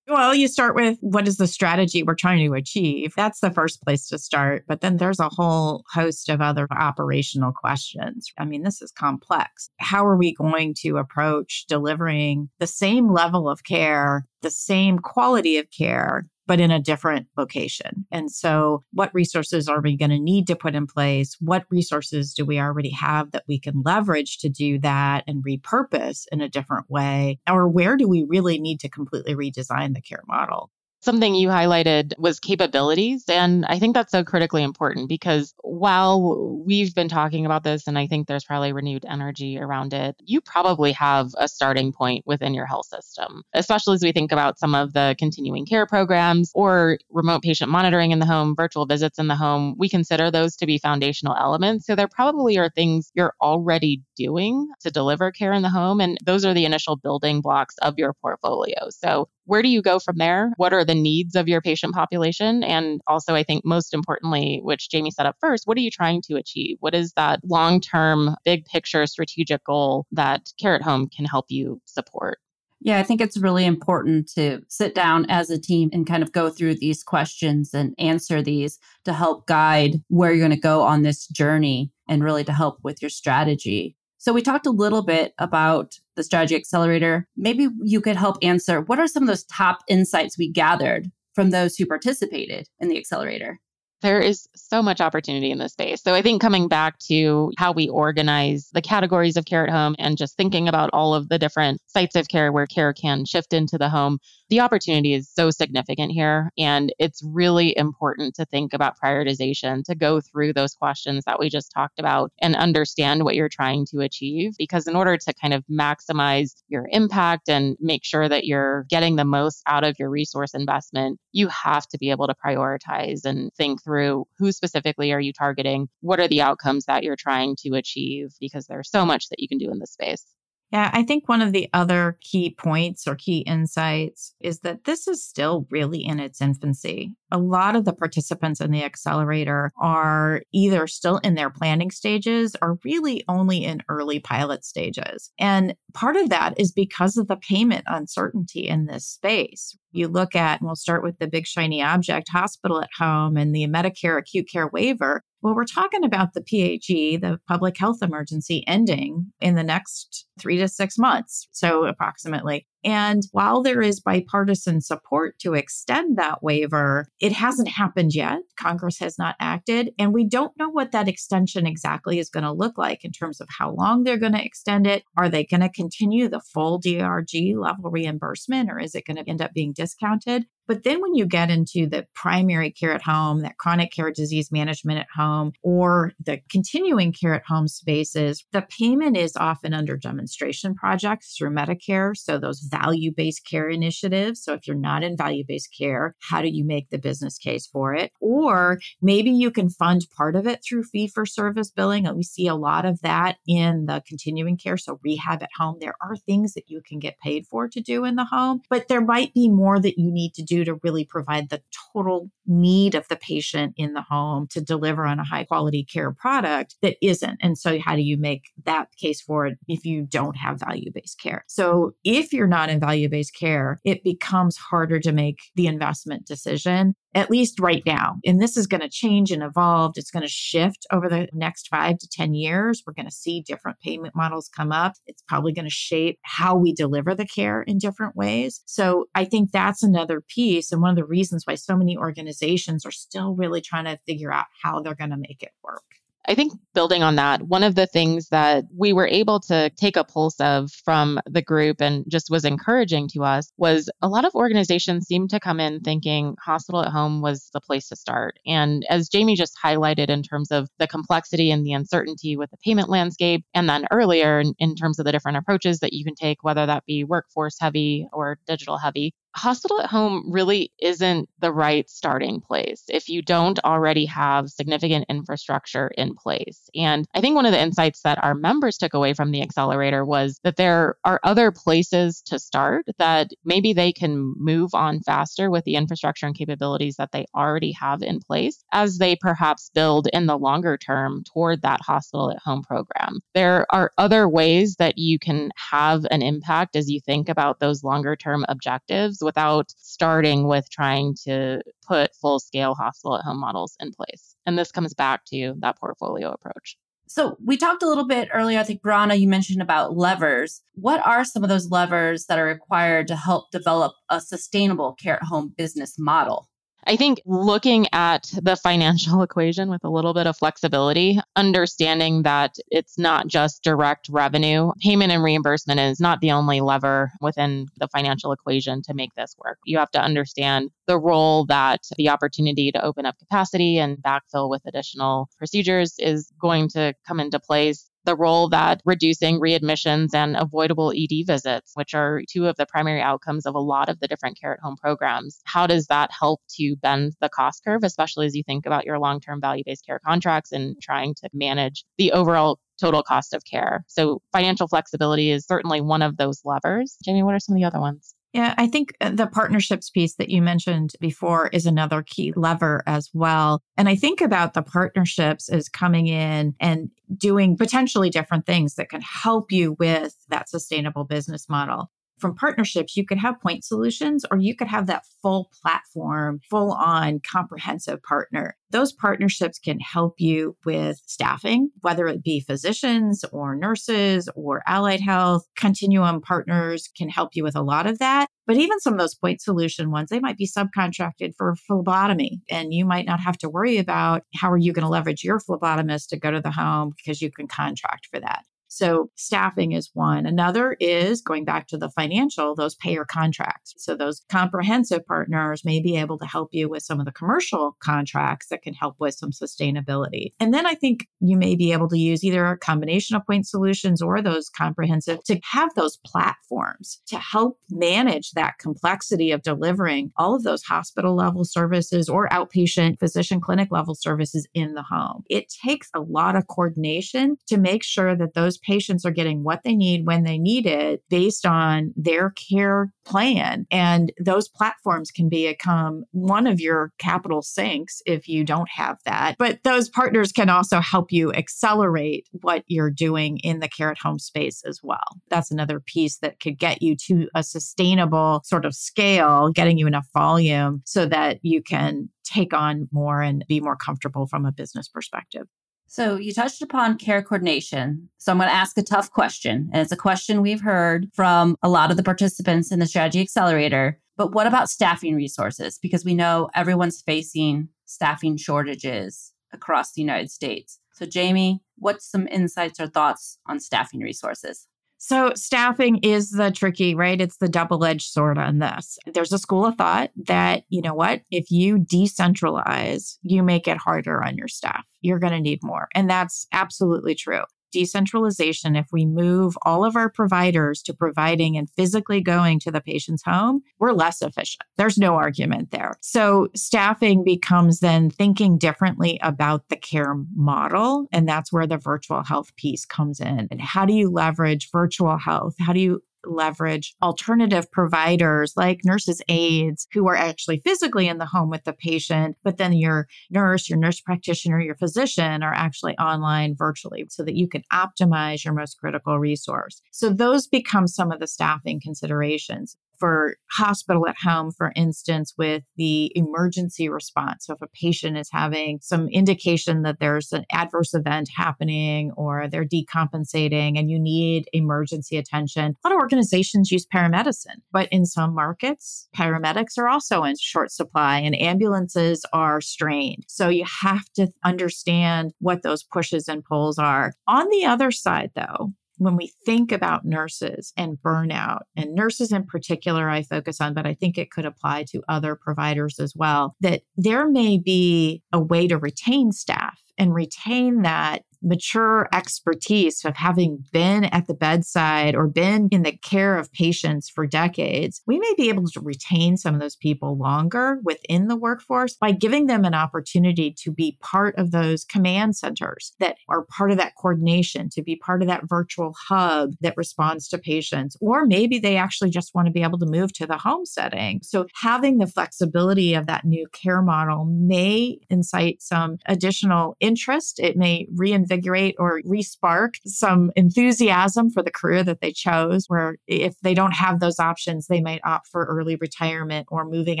Well, 0.06 0.34
you 0.34 0.48
start 0.48 0.74
with 0.74 0.98
what 1.00 1.26
is 1.26 1.38
the 1.38 1.46
strategy 1.46 2.02
we're 2.02 2.14
trying 2.14 2.46
to 2.46 2.54
achieve? 2.54 3.14
That's 3.16 3.40
the 3.40 3.50
first 3.50 3.82
place 3.82 4.06
to 4.08 4.18
start. 4.18 4.64
But 4.68 4.82
then 4.82 4.98
there's 4.98 5.18
a 5.18 5.30
whole 5.30 5.82
host 5.94 6.28
of 6.28 6.42
other 6.42 6.68
operational 6.70 7.52
questions. 7.52 8.30
I 8.38 8.44
mean, 8.44 8.64
this 8.64 8.82
is 8.82 8.92
complex. 8.92 9.70
How 9.78 10.06
are 10.06 10.16
we 10.18 10.34
going 10.34 10.74
to 10.80 10.98
approach 10.98 11.64
delivering 11.68 12.50
the 12.58 12.66
same 12.66 13.10
level 13.10 13.48
of 13.48 13.64
care, 13.64 14.26
the 14.44 14.50
same 14.50 15.00
quality 15.00 15.58
of 15.58 15.66
care 15.70 16.26
but 16.46 16.60
in 16.60 16.70
a 16.70 16.80
different 16.80 17.26
location. 17.36 18.06
And 18.10 18.30
so, 18.30 18.82
what 18.92 19.14
resources 19.14 19.68
are 19.68 19.80
we 19.80 19.96
going 19.96 20.10
to 20.10 20.18
need 20.18 20.46
to 20.48 20.56
put 20.56 20.74
in 20.74 20.86
place? 20.86 21.36
What 21.40 21.64
resources 21.70 22.34
do 22.34 22.44
we 22.44 22.58
already 22.58 22.90
have 22.90 23.30
that 23.32 23.44
we 23.48 23.58
can 23.58 23.82
leverage 23.82 24.38
to 24.38 24.48
do 24.48 24.78
that 24.80 25.24
and 25.26 25.44
repurpose 25.44 26.26
in 26.30 26.40
a 26.40 26.48
different 26.48 26.90
way? 26.90 27.38
Or 27.48 27.68
where 27.68 27.96
do 27.96 28.08
we 28.08 28.26
really 28.28 28.58
need 28.58 28.80
to 28.80 28.88
completely 28.88 29.34
redesign 29.34 29.94
the 29.94 30.02
care 30.02 30.22
model? 30.28 30.70
Something 31.04 31.34
you 31.34 31.48
highlighted 31.48 32.14
was 32.16 32.40
capabilities. 32.40 33.24
And 33.28 33.66
I 33.66 33.78
think 33.78 33.92
that's 33.92 34.10
so 34.10 34.24
critically 34.24 34.62
important 34.62 35.06
because 35.06 35.52
while 35.62 36.64
we've 36.64 36.94
been 36.94 37.10
talking 37.10 37.44
about 37.44 37.62
this, 37.62 37.86
and 37.86 37.98
I 37.98 38.06
think 38.06 38.26
there's 38.26 38.44
probably 38.44 38.72
renewed 38.72 39.04
energy 39.06 39.58
around 39.58 39.92
it, 39.92 40.16
you 40.24 40.40
probably 40.40 40.92
have 40.92 41.32
a 41.36 41.46
starting 41.46 41.92
point 41.92 42.26
within 42.26 42.54
your 42.54 42.64
health 42.64 42.86
system, 42.86 43.42
especially 43.52 43.96
as 43.96 44.02
we 44.02 44.12
think 44.12 44.32
about 44.32 44.58
some 44.58 44.74
of 44.74 44.94
the 44.94 45.14
continuing 45.18 45.66
care 45.66 45.84
programs 45.84 46.50
or 46.54 46.96
remote 47.10 47.42
patient 47.42 47.70
monitoring 47.70 48.10
in 48.10 48.18
the 48.18 48.24
home, 48.24 48.54
virtual 48.56 48.86
visits 48.86 49.18
in 49.18 49.28
the 49.28 49.36
home. 49.36 49.74
We 49.76 49.90
consider 49.90 50.30
those 50.30 50.56
to 50.56 50.64
be 50.64 50.78
foundational 50.78 51.36
elements. 51.36 51.84
So 51.84 51.94
there 51.94 52.08
probably 52.08 52.56
are 52.56 52.70
things 52.70 53.10
you're 53.12 53.34
already 53.42 54.00
doing 54.16 54.68
to 54.80 54.90
deliver 54.90 55.30
care 55.30 55.52
in 55.52 55.60
the 55.60 55.68
home. 55.68 56.00
And 56.00 56.16
those 56.24 56.46
are 56.46 56.54
the 56.54 56.64
initial 56.64 56.96
building 56.96 57.42
blocks 57.42 57.76
of 57.82 57.98
your 57.98 58.14
portfolio. 58.14 58.88
So 58.88 59.28
where 59.46 59.62
do 59.62 59.68
you 59.68 59.82
go 59.82 59.98
from 59.98 60.16
there? 60.18 60.52
What 60.56 60.72
are 60.72 60.84
the 60.84 60.94
needs 60.94 61.34
of 61.34 61.48
your 61.48 61.60
patient 61.60 61.94
population? 61.94 62.62
And 62.62 63.00
also, 63.06 63.34
I 63.34 63.42
think 63.42 63.64
most 63.64 63.94
importantly, 63.94 64.60
which 64.62 64.90
Jamie 64.90 65.10
set 65.10 65.26
up 65.26 65.36
first, 65.40 65.66
what 65.66 65.76
are 65.76 65.82
you 65.82 65.90
trying 65.90 66.22
to 66.22 66.36
achieve? 66.36 66.76
What 66.80 66.94
is 66.94 67.12
that 67.12 67.40
long 67.44 67.80
term, 67.80 68.36
big 68.44 68.64
picture 68.66 69.06
strategic 69.06 69.64
goal 69.64 70.06
that 70.12 70.52
Care 70.60 70.74
at 70.74 70.82
Home 70.82 71.08
can 71.08 71.24
help 71.24 71.46
you 71.48 71.80
support? 71.84 72.38
Yeah, 72.80 72.98
I 72.98 73.02
think 73.02 73.22
it's 73.22 73.38
really 73.38 73.64
important 73.64 74.28
to 74.34 74.60
sit 74.68 74.94
down 74.94 75.24
as 75.30 75.48
a 75.48 75.58
team 75.58 75.88
and 75.92 76.06
kind 76.06 76.22
of 76.22 76.32
go 76.32 76.50
through 76.50 76.74
these 76.74 77.02
questions 77.02 77.72
and 77.72 77.94
answer 77.98 78.42
these 78.42 78.78
to 79.06 79.14
help 79.14 79.46
guide 79.46 80.02
where 80.08 80.32
you're 80.32 80.46
going 80.46 80.50
to 80.50 80.60
go 80.60 80.82
on 80.82 81.00
this 81.00 81.26
journey 81.28 81.90
and 82.10 82.22
really 82.22 82.44
to 82.44 82.52
help 82.52 82.78
with 82.82 83.00
your 83.00 83.08
strategy. 83.08 83.96
So 84.24 84.32
we 84.32 84.40
talked 84.40 84.64
a 84.64 84.70
little 84.70 85.02
bit 85.02 85.34
about 85.38 85.98
the 86.16 86.22
strategy 86.22 86.56
accelerator. 86.56 87.28
Maybe 87.36 87.68
you 87.82 88.00
could 88.00 88.16
help 88.16 88.38
answer 88.40 88.80
what 88.80 88.98
are 88.98 89.06
some 89.06 89.22
of 89.22 89.26
those 89.26 89.44
top 89.44 89.80
insights 89.86 90.38
we 90.38 90.50
gathered 90.50 91.12
from 91.34 91.50
those 91.50 91.76
who 91.76 91.84
participated 91.84 92.66
in 92.80 92.88
the 92.88 92.96
accelerator? 92.96 93.60
There 94.04 94.20
is 94.20 94.46
so 94.54 94.82
much 94.82 95.00
opportunity 95.00 95.50
in 95.50 95.56
this 95.56 95.72
space. 95.72 96.02
So 96.02 96.12
I 96.12 96.20
think 96.20 96.42
coming 96.42 96.68
back 96.68 96.98
to 97.08 97.50
how 97.56 97.72
we 97.72 97.88
organize 97.88 98.68
the 98.74 98.82
categories 98.82 99.38
of 99.38 99.46
care 99.46 99.66
at 99.66 99.72
home 99.72 99.96
and 99.98 100.18
just 100.18 100.36
thinking 100.36 100.68
about 100.68 100.90
all 100.92 101.14
of 101.14 101.30
the 101.30 101.38
different 101.38 101.80
sites 101.86 102.14
of 102.14 102.28
care 102.28 102.52
where 102.52 102.66
care 102.66 102.92
can 102.92 103.24
shift 103.24 103.54
into 103.54 103.78
the 103.78 103.88
home, 103.88 104.18
the 104.50 104.60
opportunity 104.60 105.14
is 105.14 105.30
so 105.30 105.50
significant 105.50 106.12
here. 106.12 106.50
And 106.58 106.92
it's 106.98 107.22
really 107.24 107.74
important 107.78 108.34
to 108.34 108.44
think 108.44 108.74
about 108.74 108.98
prioritization, 109.02 109.82
to 109.84 109.94
go 109.94 110.20
through 110.20 110.52
those 110.52 110.74
questions 110.74 111.24
that 111.24 111.40
we 111.40 111.48
just 111.48 111.72
talked 111.72 111.98
about 111.98 112.30
and 112.42 112.54
understand 112.54 113.24
what 113.24 113.36
you're 113.36 113.48
trying 113.48 113.86
to 113.86 114.00
achieve. 114.00 114.52
Because 114.58 114.86
in 114.86 114.96
order 114.96 115.16
to 115.16 115.32
kind 115.32 115.54
of 115.54 115.64
maximize 115.72 116.62
your 116.68 116.86
impact 116.92 117.48
and 117.48 117.74
make 117.80 118.04
sure 118.04 118.28
that 118.28 118.44
you're 118.44 118.84
getting 118.90 119.16
the 119.16 119.24
most 119.24 119.62
out 119.66 119.82
of 119.82 119.96
your 119.98 120.10
resource 120.10 120.52
investment, 120.52 121.18
you 121.32 121.48
have 121.48 121.86
to 121.88 121.96
be 121.96 122.10
able 122.10 122.26
to 122.26 122.34
prioritize 122.34 123.24
and 123.24 123.50
think 123.54 123.82
through 123.82 123.93
through 123.94 124.26
who 124.38 124.50
specifically 124.50 125.12
are 125.12 125.20
you 125.20 125.32
targeting? 125.32 125.88
What 126.00 126.18
are 126.18 126.26
the 126.26 126.42
outcomes 126.42 126.86
that 126.86 127.04
you're 127.04 127.16
trying 127.16 127.54
to 127.60 127.74
achieve? 127.74 128.34
Because 128.40 128.66
there's 128.66 128.90
so 128.90 129.06
much 129.06 129.28
that 129.28 129.38
you 129.38 129.48
can 129.48 129.58
do 129.58 129.70
in 129.70 129.78
this 129.78 129.92
space. 129.92 130.26
Yeah, 130.72 130.90
I 130.92 131.04
think 131.04 131.28
one 131.28 131.40
of 131.40 131.52
the 131.52 131.68
other 131.72 132.18
key 132.20 132.50
points 132.58 133.06
or 133.06 133.14
key 133.14 133.38
insights 133.40 134.34
is 134.40 134.60
that 134.60 134.84
this 134.84 135.06
is 135.06 135.24
still 135.24 135.66
really 135.70 136.04
in 136.04 136.18
its 136.18 136.40
infancy. 136.40 137.14
A 137.30 137.38
lot 137.38 137.76
of 137.76 137.84
the 137.84 137.92
participants 137.92 138.60
in 138.60 138.72
the 138.72 138.82
accelerator 138.82 139.70
are 139.80 140.42
either 140.52 140.88
still 140.88 141.18
in 141.18 141.36
their 141.36 141.50
planning 141.50 141.92
stages 141.92 142.56
or 142.60 142.78
really 142.84 143.22
only 143.28 143.64
in 143.64 143.82
early 143.88 144.18
pilot 144.18 144.64
stages. 144.64 145.30
And 145.38 145.76
part 145.92 146.16
of 146.16 146.28
that 146.30 146.58
is 146.58 146.72
because 146.72 147.16
of 147.16 147.28
the 147.28 147.36
payment 147.36 147.84
uncertainty 147.86 148.66
in 148.66 148.86
this 148.86 149.06
space. 149.06 149.76
You 149.92 150.08
look 150.08 150.34
at, 150.34 150.60
and 150.60 150.66
we'll 150.66 150.74
start 150.74 151.04
with 151.04 151.18
the 151.20 151.28
big 151.28 151.46
shiny 151.46 151.82
object 151.82 152.28
hospital 152.32 152.80
at 152.80 152.90
home 152.98 153.36
and 153.36 153.54
the 153.54 153.68
Medicare 153.68 154.18
acute 154.18 154.48
care 154.50 154.66
waiver. 154.66 155.22
Well, 155.44 155.54
we're 155.54 155.66
talking 155.66 156.04
about 156.04 156.32
the 156.32 156.40
PHE, 156.40 157.18
the 157.18 157.38
public 157.46 157.76
health 157.76 158.02
emergency, 158.02 158.64
ending 158.66 159.30
in 159.42 159.56
the 159.56 159.62
next 159.62 160.24
three 160.40 160.56
to 160.56 160.68
six 160.68 160.96
months. 160.96 161.48
So, 161.52 161.84
approximately. 161.84 162.66
And 162.82 163.22
while 163.32 163.62
there 163.62 163.82
is 163.82 164.00
bipartisan 164.00 164.80
support 164.80 165.38
to 165.40 165.52
extend 165.52 166.16
that 166.16 166.42
waiver, 166.42 167.08
it 167.20 167.32
hasn't 167.32 167.68
happened 167.68 168.14
yet. 168.14 168.38
Congress 168.58 168.98
has 169.00 169.18
not 169.18 169.36
acted. 169.38 169.92
And 169.98 170.14
we 170.14 170.26
don't 170.26 170.56
know 170.58 170.70
what 170.70 170.92
that 170.92 171.08
extension 171.08 171.66
exactly 171.66 172.18
is 172.18 172.30
going 172.30 172.44
to 172.44 172.52
look 172.52 172.78
like 172.78 173.04
in 173.04 173.12
terms 173.12 173.38
of 173.38 173.48
how 173.50 173.70
long 173.72 174.04
they're 174.04 174.16
going 174.16 174.32
to 174.32 174.44
extend 174.44 174.86
it. 174.86 175.02
Are 175.16 175.28
they 175.28 175.44
going 175.44 175.60
to 175.60 175.68
continue 175.68 176.28
the 176.28 176.40
full 176.40 176.80
DRG 176.80 177.54
level 177.54 177.90
reimbursement 177.90 178.70
or 178.70 178.78
is 178.78 178.94
it 178.94 179.04
going 179.06 179.16
to 179.16 179.28
end 179.28 179.42
up 179.42 179.52
being 179.52 179.74
discounted? 179.74 180.46
But 180.66 180.84
then 180.84 181.00
when 181.00 181.14
you 181.14 181.26
get 181.26 181.50
into 181.50 181.86
the 181.86 182.06
primary 182.14 182.70
care 182.70 182.92
at 182.92 183.02
home, 183.02 183.40
that 183.42 183.58
chronic 183.58 183.92
care 183.92 184.10
disease 184.10 184.50
management 184.50 185.00
at 185.00 185.06
home, 185.14 185.52
or 185.62 186.12
the 186.24 186.40
continuing 186.50 187.12
care 187.12 187.34
at 187.34 187.44
home 187.46 187.68
spaces, 187.68 188.44
the 188.52 188.66
payment 188.78 189.16
is 189.16 189.36
often 189.36 189.74
under 189.74 189.96
demonstration 189.96 190.74
projects 190.74 191.36
through 191.36 191.50
Medicare. 191.50 192.16
So 192.16 192.38
those 192.38 192.60
value 192.60 193.12
based 193.14 193.46
care 193.48 193.68
initiatives. 193.68 194.42
So 194.42 194.54
if 194.54 194.66
you're 194.66 194.76
not 194.76 195.02
in 195.02 195.16
value 195.16 195.44
based 195.46 195.74
care, 195.76 196.14
how 196.20 196.42
do 196.42 196.48
you 196.48 196.64
make 196.64 196.90
the 196.90 196.98
business 196.98 197.38
case 197.38 197.66
for 197.66 197.94
it? 197.94 198.12
Or 198.20 198.78
maybe 199.02 199.30
you 199.30 199.50
can 199.50 199.68
fund 199.68 200.06
part 200.16 200.36
of 200.36 200.46
it 200.46 200.60
through 200.64 200.84
fee 200.84 201.08
for 201.08 201.26
service 201.26 201.70
billing. 201.70 202.06
And 202.06 202.16
we 202.16 202.22
see 202.22 202.46
a 202.46 202.54
lot 202.54 202.84
of 202.84 203.00
that 203.02 203.36
in 203.46 203.86
the 203.86 204.02
continuing 204.06 204.56
care. 204.56 204.76
So 204.76 205.00
rehab 205.02 205.42
at 205.42 205.50
home, 205.58 205.76
there 205.80 205.96
are 206.02 206.16
things 206.16 206.54
that 206.54 206.64
you 206.68 206.80
can 206.86 206.98
get 206.98 207.18
paid 207.18 207.46
for 207.46 207.68
to 207.68 207.80
do 207.80 208.04
in 208.04 208.16
the 208.16 208.24
home, 208.24 208.62
but 208.70 208.88
there 208.88 209.00
might 209.00 209.34
be 209.34 209.48
more 209.48 209.80
that 209.80 209.98
you 209.98 210.10
need 210.10 210.34
to 210.34 210.42
do 210.42 210.53
do 210.54 210.64
to 210.64 210.80
really 210.82 211.04
provide 211.04 211.48
the 211.50 211.62
total 211.92 212.30
need 212.46 212.94
of 212.94 213.08
the 213.08 213.16
patient 213.16 213.74
in 213.76 213.94
the 213.94 214.02
home 214.02 214.46
to 214.48 214.60
deliver 214.60 215.04
on 215.04 215.18
a 215.18 215.24
high 215.24 215.44
quality 215.44 215.84
care 215.84 216.12
product 216.12 216.76
that 216.82 216.96
isn't. 217.02 217.38
And 217.40 217.58
so, 217.58 217.78
how 217.78 217.96
do 217.96 218.02
you 218.02 218.16
make 218.16 218.50
that 218.64 218.88
case 218.96 219.20
for 219.20 219.46
it 219.46 219.58
if 219.68 219.84
you 219.84 220.02
don't 220.02 220.36
have 220.36 220.60
value 220.60 220.90
based 220.92 221.20
care? 221.20 221.44
So, 221.48 221.94
if 222.04 222.32
you're 222.32 222.46
not 222.46 222.70
in 222.70 222.80
value 222.80 223.08
based 223.08 223.34
care, 223.34 223.80
it 223.84 224.04
becomes 224.04 224.56
harder 224.56 225.00
to 225.00 225.12
make 225.12 225.38
the 225.54 225.66
investment 225.66 226.26
decision 226.26 226.94
at 227.14 227.30
least 227.30 227.60
right 227.60 227.82
now. 227.86 228.16
And 228.24 228.40
this 228.40 228.56
is 228.56 228.66
going 228.66 228.80
to 228.80 228.88
change 228.88 229.30
and 229.30 229.42
evolve. 229.42 229.92
It's 229.96 230.10
going 230.10 230.22
to 230.22 230.28
shift 230.28 230.86
over 230.92 231.08
the 231.08 231.28
next 231.32 231.68
five 231.68 231.98
to 231.98 232.08
10 232.08 232.34
years. 232.34 232.82
We're 232.86 232.94
going 232.94 233.06
to 233.06 233.14
see 233.14 233.40
different 233.40 233.80
payment 233.80 234.14
models 234.16 234.50
come 234.54 234.72
up. 234.72 234.94
It's 235.06 235.22
probably 235.28 235.52
going 235.52 235.66
to 235.66 235.70
shape 235.70 236.18
how 236.22 236.56
we 236.56 236.72
deliver 236.72 237.14
the 237.14 237.26
care 237.26 237.62
in 237.62 237.78
different 237.78 238.16
ways. 238.16 238.60
So 238.66 239.06
I 239.14 239.24
think 239.24 239.52
that's 239.52 239.82
another 239.82 240.20
piece. 240.20 240.72
And 240.72 240.82
one 240.82 240.90
of 240.90 240.96
the 240.96 241.04
reasons 241.04 241.44
why 241.44 241.54
so 241.54 241.76
many 241.76 241.96
organizations 241.96 242.84
are 242.84 242.92
still 242.92 243.34
really 243.34 243.60
trying 243.60 243.84
to 243.84 243.98
figure 244.06 244.32
out 244.32 244.46
how 244.62 244.80
they're 244.80 244.94
going 244.94 245.10
to 245.10 245.16
make 245.16 245.42
it 245.42 245.52
work. 245.62 245.82
I 246.26 246.34
think 246.34 246.52
building 246.72 247.02
on 247.02 247.16
that, 247.16 247.42
one 247.42 247.62
of 247.62 247.74
the 247.74 247.86
things 247.86 248.28
that 248.30 248.64
we 248.74 248.92
were 248.92 249.06
able 249.06 249.40
to 249.40 249.70
take 249.70 249.96
a 249.96 250.04
pulse 250.04 250.40
of 250.40 250.72
from 250.72 251.20
the 251.26 251.42
group 251.42 251.82
and 251.82 252.04
just 252.08 252.30
was 252.30 252.44
encouraging 252.44 253.08
to 253.08 253.24
us 253.24 253.52
was 253.58 253.90
a 254.00 254.08
lot 254.08 254.24
of 254.24 254.34
organizations 254.34 255.06
seemed 255.06 255.30
to 255.30 255.40
come 255.40 255.60
in 255.60 255.80
thinking 255.80 256.34
hospital 256.42 256.82
at 256.82 256.90
home 256.92 257.20
was 257.20 257.50
the 257.52 257.60
place 257.60 257.88
to 257.88 257.96
start. 257.96 258.38
And 258.46 258.86
as 258.88 259.08
Jamie 259.08 259.36
just 259.36 259.58
highlighted 259.62 260.08
in 260.08 260.22
terms 260.22 260.50
of 260.50 260.68
the 260.78 260.86
complexity 260.86 261.50
and 261.50 261.64
the 261.64 261.74
uncertainty 261.74 262.36
with 262.36 262.50
the 262.50 262.58
payment 262.58 262.88
landscape, 262.88 263.44
and 263.52 263.68
then 263.68 263.86
earlier 263.90 264.40
in, 264.40 264.54
in 264.58 264.74
terms 264.76 264.98
of 264.98 265.04
the 265.04 265.12
different 265.12 265.38
approaches 265.38 265.80
that 265.80 265.92
you 265.92 266.04
can 266.04 266.14
take, 266.14 266.42
whether 266.42 266.64
that 266.64 266.86
be 266.86 267.04
workforce 267.04 267.58
heavy 267.60 268.08
or 268.12 268.38
digital 268.46 268.78
heavy, 268.78 269.14
hospital 269.36 269.80
at 269.80 269.90
home 269.90 270.24
really 270.30 270.72
isn't 270.80 271.28
the 271.40 271.52
right 271.52 271.88
starting 271.90 272.40
place 272.40 272.84
if 272.88 273.08
you 273.08 273.20
don't 273.20 273.58
already 273.64 274.06
have 274.06 274.48
significant 274.48 275.06
infrastructure 275.08 275.88
in 275.98 276.14
place. 276.14 276.68
And 276.74 277.06
I 277.14 277.20
think 277.20 277.34
one 277.34 277.46
of 277.46 277.52
the 277.52 277.60
insights 277.60 278.02
that 278.02 278.22
our 278.22 278.34
members 278.34 278.78
took 278.78 278.94
away 278.94 279.12
from 279.12 279.32
the 279.32 279.42
accelerator 279.42 280.04
was 280.04 280.38
that 280.44 280.56
there 280.56 280.96
are 281.04 281.20
other 281.24 281.50
places 281.50 282.22
to 282.26 282.38
start 282.38 282.86
that 282.98 283.30
maybe 283.44 283.72
they 283.72 283.92
can 283.92 284.34
move 284.36 284.70
on 284.74 285.00
faster 285.00 285.50
with 285.50 285.64
the 285.64 285.76
infrastructure 285.76 286.26
and 286.26 286.36
capabilities 286.36 286.96
that 286.96 287.10
they 287.12 287.26
already 287.34 287.72
have 287.72 288.02
in 288.02 288.20
place 288.20 288.62
as 288.72 288.98
they 288.98 289.16
perhaps 289.16 289.70
build 289.74 290.08
in 290.12 290.26
the 290.26 290.38
longer 290.38 290.76
term 290.76 291.24
toward 291.24 291.62
that 291.62 291.80
hospital 291.80 292.30
at 292.30 292.38
home 292.38 292.62
program. 292.62 293.20
There 293.34 293.66
are 293.70 293.90
other 293.98 294.28
ways 294.28 294.76
that 294.76 294.96
you 294.96 295.18
can 295.18 295.50
have 295.56 296.06
an 296.10 296.22
impact 296.22 296.76
as 296.76 296.88
you 296.88 297.00
think 297.00 297.28
about 297.28 297.58
those 297.58 297.82
longer 297.82 298.14
term 298.14 298.44
objectives 298.48 299.23
without 299.24 299.72
starting 299.76 300.46
with 300.46 300.70
trying 300.70 301.14
to 301.24 301.60
put 301.86 302.14
full 302.14 302.38
scale 302.38 302.74
hospital 302.74 303.16
at 303.16 303.24
home 303.24 303.40
models 303.40 303.76
in 303.80 303.92
place. 303.92 304.36
And 304.46 304.58
this 304.58 304.70
comes 304.70 304.94
back 304.94 305.24
to 305.26 305.54
that 305.58 305.78
portfolio 305.78 306.30
approach. 306.30 306.76
So 307.06 307.36
we 307.44 307.56
talked 307.56 307.82
a 307.82 307.88
little 307.88 308.06
bit 308.06 308.28
earlier. 308.32 308.58
I 308.58 308.64
think 308.64 308.82
Brianna, 308.82 309.18
you 309.18 309.28
mentioned 309.28 309.60
about 309.60 309.96
levers. 309.96 310.62
What 310.74 311.04
are 311.06 311.24
some 311.24 311.42
of 311.42 311.48
those 311.48 311.70
levers 311.70 312.26
that 312.26 312.38
are 312.38 312.46
required 312.46 313.08
to 313.08 313.16
help 313.16 313.50
develop 313.50 313.92
a 314.08 314.20
sustainable 314.20 314.94
care 314.94 315.16
at 315.16 315.24
home 315.24 315.52
business 315.56 315.98
model? 315.98 316.48
I 316.86 316.96
think 316.96 317.20
looking 317.24 317.86
at 317.92 318.30
the 318.42 318.56
financial 318.56 319.22
equation 319.28 319.70
with 319.70 319.84
a 319.84 319.90
little 319.90 320.14
bit 320.14 320.26
of 320.26 320.36
flexibility, 320.36 321.18
understanding 321.36 322.22
that 322.22 322.56
it's 322.70 322.98
not 322.98 323.26
just 323.26 323.62
direct 323.62 324.08
revenue, 324.08 324.72
payment 324.80 325.12
and 325.12 325.22
reimbursement 325.22 325.80
is 325.80 326.00
not 326.00 326.20
the 326.20 326.32
only 326.32 326.60
lever 326.60 327.12
within 327.20 327.66
the 327.78 327.88
financial 327.88 328.32
equation 328.32 328.82
to 328.82 328.94
make 328.94 329.14
this 329.14 329.34
work. 329.38 329.58
You 329.64 329.78
have 329.78 329.90
to 329.92 330.00
understand 330.00 330.70
the 330.86 330.98
role 330.98 331.46
that 331.46 331.80
the 331.96 332.08
opportunity 332.08 332.70
to 332.72 332.84
open 332.84 333.06
up 333.06 333.18
capacity 333.18 333.78
and 333.78 333.98
backfill 333.98 334.50
with 334.50 334.62
additional 334.66 335.28
procedures 335.38 335.94
is 335.98 336.30
going 336.40 336.68
to 336.70 336.94
come 337.06 337.20
into 337.20 337.40
place 337.40 337.90
the 338.04 338.16
role 338.16 338.48
that 338.50 338.80
reducing 338.84 339.40
readmissions 339.40 340.14
and 340.14 340.36
avoidable 340.36 340.92
ED 340.94 341.26
visits, 341.26 341.72
which 341.74 341.94
are 341.94 342.22
two 342.28 342.46
of 342.46 342.56
the 342.56 342.66
primary 342.66 343.00
outcomes 343.00 343.46
of 343.46 343.54
a 343.54 343.60
lot 343.60 343.88
of 343.88 344.00
the 344.00 344.08
different 344.08 344.38
care 344.40 344.52
at 344.52 344.60
home 344.60 344.76
programs, 344.76 345.40
how 345.44 345.66
does 345.66 345.86
that 345.86 346.10
help 346.10 346.40
to 346.56 346.76
bend 346.76 347.14
the 347.20 347.28
cost 347.28 347.64
curve, 347.64 347.82
especially 347.82 348.26
as 348.26 348.34
you 348.34 348.42
think 348.42 348.66
about 348.66 348.84
your 348.84 348.98
long 348.98 349.20
term 349.20 349.40
value 349.40 349.64
based 349.64 349.86
care 349.86 349.98
contracts 349.98 350.52
and 350.52 350.76
trying 350.80 351.14
to 351.14 351.28
manage 351.32 351.84
the 351.98 352.12
overall 352.12 352.58
total 352.80 353.02
cost 353.02 353.34
of 353.34 353.44
care? 353.44 353.84
So, 353.88 354.20
financial 354.32 354.68
flexibility 354.68 355.30
is 355.30 355.46
certainly 355.46 355.80
one 355.80 356.02
of 356.02 356.16
those 356.16 356.42
levers. 356.44 356.96
Jamie, 357.04 357.22
what 357.22 357.34
are 357.34 357.40
some 357.40 357.54
of 357.54 357.60
the 357.60 357.66
other 357.66 357.80
ones? 357.80 358.14
Yeah, 358.34 358.52
I 358.58 358.66
think 358.66 358.96
uh, 359.00 359.10
the 359.10 359.28
partnerships 359.28 359.90
piece 359.90 360.16
that 360.16 360.28
you 360.28 360.42
mentioned 360.42 360.94
before 361.00 361.48
is 361.52 361.66
another 361.66 362.02
key 362.02 362.32
lever 362.34 362.82
as 362.84 363.08
well. 363.14 363.62
And 363.76 363.88
I 363.88 363.94
think 363.94 364.20
about 364.20 364.54
the 364.54 364.62
partnerships 364.62 365.48
as 365.48 365.68
coming 365.68 366.08
in 366.08 366.56
and 366.58 366.90
doing 367.16 367.56
potentially 367.56 368.10
different 368.10 368.44
things 368.44 368.74
that 368.74 368.88
can 368.90 369.02
help 369.02 369.52
you 369.52 369.76
with 369.78 370.16
that 370.30 370.48
sustainable 370.48 371.04
business 371.04 371.48
model 371.48 371.92
from 372.18 372.34
partnerships, 372.34 372.96
you 372.96 373.04
could 373.04 373.18
have 373.18 373.40
point 373.40 373.64
solutions 373.64 374.24
or 374.30 374.38
you 374.38 374.54
could 374.54 374.68
have 374.68 374.86
that 374.86 375.04
full 375.22 375.50
platform, 375.62 376.40
full 376.48 376.72
on 376.72 377.20
comprehensive 377.20 378.02
partner. 378.02 378.56
Those 378.70 378.92
partnerships 378.92 379.58
can 379.58 379.78
help 379.80 380.14
you 380.18 380.56
with 380.64 381.00
staffing, 381.06 381.70
whether 381.80 382.06
it 382.06 382.22
be 382.22 382.40
physicians 382.40 383.24
or 383.32 383.54
nurses 383.54 384.28
or 384.34 384.62
allied 384.66 385.00
health. 385.00 385.46
Continuum 385.56 386.20
partners 386.20 386.88
can 386.96 387.08
help 387.08 387.30
you 387.34 387.44
with 387.44 387.56
a 387.56 387.62
lot 387.62 387.86
of 387.86 387.98
that. 387.98 388.26
But 388.46 388.56
even 388.56 388.80
some 388.80 388.92
of 388.92 388.98
those 388.98 389.14
point 389.14 389.40
solution 389.40 389.90
ones, 389.90 390.10
they 390.10 390.20
might 390.20 390.36
be 390.36 390.48
subcontracted 390.48 391.34
for 391.36 391.56
phlebotomy. 391.66 392.42
And 392.50 392.74
you 392.74 392.84
might 392.84 393.06
not 393.06 393.20
have 393.20 393.38
to 393.38 393.48
worry 393.48 393.78
about 393.78 394.22
how 394.34 394.50
are 394.50 394.58
you 394.58 394.72
going 394.72 394.84
to 394.84 394.90
leverage 394.90 395.24
your 395.24 395.40
phlebotomist 395.40 396.08
to 396.08 396.18
go 396.18 396.30
to 396.30 396.40
the 396.40 396.50
home 396.50 396.92
because 396.96 397.22
you 397.22 397.30
can 397.30 397.46
contract 397.46 398.06
for 398.10 398.20
that. 398.20 398.44
So 398.74 399.08
staffing 399.14 399.70
is 399.70 399.90
one. 399.94 400.26
Another 400.26 400.76
is 400.80 401.20
going 401.20 401.44
back 401.44 401.68
to 401.68 401.78
the 401.78 401.90
financial, 401.90 402.56
those 402.56 402.74
payer 402.74 403.04
contracts. 403.04 403.72
So 403.78 403.94
those 403.94 404.22
comprehensive 404.28 405.06
partners 405.06 405.64
may 405.64 405.80
be 405.80 405.96
able 405.96 406.18
to 406.18 406.26
help 406.26 406.48
you 406.50 406.68
with 406.68 406.82
some 406.82 406.98
of 406.98 407.06
the 407.06 407.12
commercial 407.12 407.76
contracts 407.78 408.48
that 408.48 408.62
can 408.62 408.74
help 408.74 408.96
with 408.98 409.14
some 409.14 409.30
sustainability. 409.30 410.32
And 410.40 410.52
then 410.52 410.66
I 410.66 410.74
think 410.74 411.06
you 411.20 411.36
may 411.36 411.54
be 411.54 411.70
able 411.70 411.88
to 411.90 411.96
use 411.96 412.24
either 412.24 412.44
a 412.46 412.58
combination 412.58 413.14
of 413.14 413.24
point 413.24 413.46
solutions 413.46 414.02
or 414.02 414.20
those 414.20 414.50
comprehensive 414.50 415.22
to 415.22 415.38
have 415.44 415.72
those 415.76 415.98
platforms 416.04 417.00
to 417.06 417.16
help 417.16 417.60
manage 417.70 418.32
that 418.32 418.58
complexity 418.58 419.30
of 419.30 419.42
delivering 419.42 420.10
all 420.16 420.34
of 420.34 420.42
those 420.42 420.64
hospital 420.64 421.14
level 421.14 421.44
services 421.44 422.08
or 422.08 422.28
outpatient 422.30 422.98
physician 422.98 423.40
clinic 423.40 423.68
level 423.70 423.94
services 423.94 424.48
in 424.52 424.74
the 424.74 424.82
home. 424.82 425.22
It 425.30 425.48
takes 425.64 425.90
a 425.94 426.00
lot 426.00 426.34
of 426.34 426.48
coordination 426.48 427.36
to 427.46 427.56
make 427.56 427.84
sure 427.84 428.16
that 428.16 428.34
those 428.34 428.58
patients 428.64 429.04
are 429.04 429.10
getting 429.10 429.44
what 429.44 429.62
they 429.64 429.76
need 429.76 430.06
when 430.06 430.24
they 430.24 430.38
need 430.38 430.66
it 430.66 431.02
based 431.08 431.46
on 431.46 431.92
their 431.96 432.30
care 432.30 432.92
plan. 433.04 433.66
And 433.70 434.12
those 434.18 434.48
platforms 434.48 435.10
can 435.10 435.28
become 435.28 436.04
one 436.12 436.46
of 436.46 436.60
your 436.60 436.92
capital 436.98 437.42
sinks 437.42 438.02
if 438.06 438.28
you 438.28 438.44
don't 438.44 438.68
have 438.70 438.98
that. 439.04 439.36
But 439.38 439.62
those 439.62 439.88
partners 439.88 440.32
can 440.32 440.48
also 440.48 440.80
help 440.80 441.12
you 441.12 441.32
accelerate 441.32 442.28
what 442.32 442.64
you're 442.66 442.90
doing 442.90 443.38
in 443.38 443.60
the 443.60 443.68
care 443.68 443.90
at 443.90 443.98
home 443.98 444.18
space 444.18 444.62
as 444.66 444.80
well. 444.82 445.04
That's 445.28 445.50
another 445.50 445.80
piece 445.80 446.18
that 446.18 446.40
could 446.40 446.58
get 446.58 446.82
you 446.82 446.96
to 447.06 447.28
a 447.34 447.42
sustainable 447.42 448.42
sort 448.44 448.64
of 448.64 448.74
scale, 448.74 449.50
getting 449.50 449.78
you 449.78 449.86
enough 449.86 450.08
volume 450.14 450.82
so 450.84 451.06
that 451.06 451.38
you 451.42 451.62
can 451.62 452.08
take 452.24 452.54
on 452.54 452.88
more 452.90 453.20
and 453.20 453.44
be 453.48 453.60
more 453.60 453.76
comfortable 453.76 454.26
from 454.26 454.46
a 454.46 454.52
business 454.52 454.88
perspective. 454.88 455.46
So 455.94 456.16
you 456.16 456.34
touched 456.34 456.60
upon 456.60 456.98
care 456.98 457.22
coordination. 457.22 458.08
So 458.18 458.32
I'm 458.32 458.38
going 458.38 458.48
to 458.48 458.54
ask 458.54 458.76
a 458.76 458.82
tough 458.82 459.12
question. 459.12 459.70
And 459.72 459.80
it's 459.80 459.92
a 459.92 459.96
question 459.96 460.42
we've 460.42 460.60
heard 460.60 461.08
from 461.14 461.56
a 461.62 461.68
lot 461.68 461.92
of 461.92 461.96
the 461.96 462.02
participants 462.02 462.72
in 462.72 462.80
the 462.80 462.86
strategy 462.88 463.20
accelerator. 463.20 464.00
But 464.16 464.32
what 464.32 464.48
about 464.48 464.68
staffing 464.68 465.14
resources? 465.14 465.78
Because 465.80 466.04
we 466.04 466.12
know 466.12 466.50
everyone's 466.52 467.00
facing 467.00 467.68
staffing 467.84 468.36
shortages 468.36 469.34
across 469.52 469.92
the 469.92 470.00
United 470.00 470.32
States. 470.32 470.80
So 470.94 471.06
Jamie, 471.06 471.62
what's 471.78 472.10
some 472.10 472.26
insights 472.26 472.80
or 472.80 472.88
thoughts 472.88 473.38
on 473.46 473.60
staffing 473.60 474.00
resources? 474.00 474.66
So, 475.06 475.32
staffing 475.34 475.98
is 475.98 476.30
the 476.30 476.50
tricky, 476.50 476.94
right? 476.94 477.20
It's 477.20 477.36
the 477.36 477.46
double 477.46 477.84
edged 477.84 478.10
sword 478.10 478.38
on 478.38 478.60
this. 478.60 478.98
There's 479.12 479.34
a 479.34 479.38
school 479.38 479.66
of 479.66 479.74
thought 479.74 480.10
that, 480.24 480.64
you 480.70 480.80
know 480.80 480.94
what, 480.94 481.20
if 481.30 481.50
you 481.50 481.76
decentralize, 481.76 483.18
you 483.20 483.42
make 483.42 483.68
it 483.68 483.76
harder 483.76 484.24
on 484.24 484.38
your 484.38 484.48
staff. 484.48 484.82
You're 485.02 485.18
going 485.18 485.34
to 485.34 485.40
need 485.40 485.62
more. 485.62 485.88
And 485.94 486.08
that's 486.08 486.46
absolutely 486.52 487.14
true 487.14 487.42
decentralization, 487.74 488.76
if 488.76 488.86
we 488.92 489.04
move 489.04 489.58
all 489.62 489.84
of 489.84 489.96
our 489.96 490.08
providers 490.08 490.80
to 490.84 490.94
providing 490.94 491.56
and 491.56 491.68
physically 491.68 492.22
going 492.22 492.60
to 492.60 492.70
the 492.70 492.80
patient's 492.80 493.22
home, 493.22 493.62
we're 493.78 493.92
less 493.92 494.22
efficient. 494.22 494.62
There's 494.76 494.96
no 494.96 495.16
argument 495.16 495.70
there. 495.72 495.96
So 496.00 496.48
staffing 496.54 497.24
becomes 497.24 497.80
then 497.80 498.08
thinking 498.08 498.56
differently 498.56 499.18
about 499.22 499.68
the 499.68 499.76
care 499.76 500.14
model. 500.34 501.06
And 501.12 501.28
that's 501.28 501.52
where 501.52 501.66
the 501.66 501.76
virtual 501.76 502.22
health 502.22 502.54
piece 502.56 502.86
comes 502.86 503.20
in. 503.20 503.48
And 503.50 503.60
how 503.60 503.84
do 503.84 503.92
you 503.92 504.10
leverage 504.10 504.70
virtual 504.70 505.18
health? 505.18 505.56
How 505.58 505.72
do 505.72 505.80
you 505.80 506.02
leverage 506.26 506.94
alternative 507.02 507.70
providers 507.70 508.52
like 508.56 508.80
nurses' 508.84 509.22
aides 509.28 509.86
who 509.92 510.08
are 510.08 510.16
actually 510.16 510.58
physically 510.58 511.08
in 511.08 511.18
the 511.18 511.26
home 511.26 511.50
with 511.50 511.64
the 511.64 511.72
patient, 511.72 512.36
but 512.42 512.56
then 512.56 512.72
your 512.72 513.06
nurse, 513.30 513.68
your 513.68 513.78
nurse 513.78 514.00
practitioner, 514.00 514.60
your 514.60 514.76
physician 514.76 515.42
are 515.42 515.54
actually 515.54 515.96
online 515.98 516.54
virtually 516.56 517.04
so 517.08 517.22
that 517.22 517.36
you 517.36 517.48
can 517.48 517.62
optimize 517.72 518.44
your 518.44 518.54
most 518.54 518.78
critical 518.78 519.18
resource. 519.18 519.80
So 519.90 520.10
those 520.10 520.46
become 520.46 520.86
some 520.86 521.12
of 521.12 521.20
the 521.20 521.26
staffing 521.26 521.80
considerations. 521.82 522.76
For 522.98 523.36
hospital 523.50 524.06
at 524.08 524.16
home, 524.22 524.50
for 524.50 524.72
instance, 524.76 525.34
with 525.36 525.62
the 525.76 526.12
emergency 526.14 526.88
response. 526.88 527.46
So 527.46 527.54
if 527.54 527.62
a 527.62 527.68
patient 527.68 528.16
is 528.16 528.28
having 528.32 528.78
some 528.82 529.08
indication 529.08 529.82
that 529.82 529.98
there's 530.00 530.32
an 530.32 530.44
adverse 530.52 530.94
event 530.94 531.28
happening 531.34 532.12
or 532.16 532.48
they're 532.48 532.64
decompensating 532.64 533.78
and 533.78 533.90
you 533.90 533.98
need 533.98 534.48
emergency 534.52 535.16
attention, 535.16 535.74
a 535.84 535.88
lot 535.88 535.94
of 535.94 536.00
organizations 536.00 536.70
use 536.70 536.86
paramedicine. 536.86 537.60
But 537.72 537.88
in 537.90 538.06
some 538.06 538.34
markets, 538.34 539.08
paramedics 539.16 539.78
are 539.78 539.88
also 539.88 540.24
in 540.24 540.36
short 540.38 540.70
supply 540.70 541.18
and 541.18 541.40
ambulances 541.40 542.24
are 542.32 542.60
strained. 542.60 543.24
So 543.28 543.48
you 543.48 543.64
have 543.82 544.04
to 544.16 544.28
understand 544.44 545.32
what 545.38 545.62
those 545.62 545.82
pushes 545.82 546.28
and 546.28 546.44
pulls 546.44 546.78
are. 546.78 547.12
On 547.26 547.48
the 547.50 547.64
other 547.64 547.90
side, 547.90 548.30
though, 548.34 548.72
when 549.04 549.16
we 549.16 549.32
think 549.46 549.70
about 549.70 550.04
nurses 550.04 550.72
and 550.76 550.98
burnout, 551.04 551.60
and 551.76 551.94
nurses 551.94 552.32
in 552.32 552.44
particular, 552.44 553.08
I 553.08 553.22
focus 553.22 553.60
on, 553.60 553.74
but 553.74 553.86
I 553.86 553.94
think 553.94 554.18
it 554.18 554.30
could 554.30 554.46
apply 554.46 554.84
to 554.90 555.02
other 555.08 555.36
providers 555.36 556.00
as 556.00 556.14
well, 556.16 556.56
that 556.60 556.82
there 556.96 557.28
may 557.28 557.58
be 557.58 558.22
a 558.32 558.40
way 558.40 558.66
to 558.66 558.78
retain 558.78 559.32
staff 559.32 559.78
and 559.98 560.14
retain 560.14 560.82
that 560.82 561.22
mature 561.44 562.08
expertise 562.12 563.04
of 563.04 563.16
having 563.16 563.64
been 563.72 564.04
at 564.04 564.26
the 564.26 564.34
bedside 564.34 565.14
or 565.14 565.26
been 565.26 565.68
in 565.70 565.82
the 565.82 565.92
care 565.92 566.38
of 566.38 566.52
patients 566.52 567.08
for 567.08 567.26
decades, 567.26 568.00
we 568.06 568.18
may 568.18 568.32
be 568.36 568.48
able 568.48 568.66
to 568.66 568.80
retain 568.80 569.36
some 569.36 569.54
of 569.54 569.60
those 569.60 569.76
people 569.76 570.16
longer 570.16 570.78
within 570.82 571.28
the 571.28 571.36
workforce 571.36 571.94
by 571.94 572.12
giving 572.12 572.46
them 572.46 572.64
an 572.64 572.74
opportunity 572.74 573.54
to 573.58 573.70
be 573.70 573.98
part 574.00 574.34
of 574.36 574.50
those 574.50 574.84
command 574.84 575.36
centers 575.36 575.92
that 576.00 576.16
are 576.28 576.44
part 576.44 576.70
of 576.70 576.78
that 576.78 576.94
coordination, 576.96 577.68
to 577.70 577.82
be 577.82 577.96
part 577.96 578.22
of 578.22 578.28
that 578.28 578.48
virtual 578.48 578.94
hub 579.08 579.50
that 579.60 579.76
responds 579.76 580.28
to 580.28 580.38
patients. 580.38 580.96
Or 581.00 581.26
maybe 581.26 581.58
they 581.58 581.76
actually 581.76 582.10
just 582.10 582.34
want 582.34 582.46
to 582.46 582.52
be 582.52 582.62
able 582.62 582.78
to 582.78 582.86
move 582.86 583.12
to 583.14 583.26
the 583.26 583.38
home 583.38 583.66
setting. 583.66 584.20
So 584.22 584.46
having 584.60 584.98
the 584.98 585.06
flexibility 585.06 585.94
of 585.94 586.06
that 586.06 586.24
new 586.24 586.46
care 586.52 586.82
model 586.82 587.24
may 587.24 587.98
incite 588.10 588.62
some 588.62 588.98
additional 589.06 589.76
interest. 589.80 590.40
It 590.40 590.56
may 590.56 590.86
reinvigorate 590.94 591.33
reinvigorate 591.34 591.76
or 591.78 592.00
respark 592.02 592.74
some 592.86 593.30
enthusiasm 593.36 594.30
for 594.30 594.42
the 594.42 594.50
career 594.50 594.82
that 594.84 595.00
they 595.00 595.12
chose, 595.12 595.66
where 595.66 595.96
if 596.06 596.38
they 596.40 596.54
don't 596.54 596.72
have 596.72 597.00
those 597.00 597.18
options, 597.18 597.66
they 597.66 597.80
might 597.80 598.00
opt 598.04 598.28
for 598.28 598.44
early 598.44 598.76
retirement 598.76 599.46
or 599.50 599.64
moving 599.64 600.00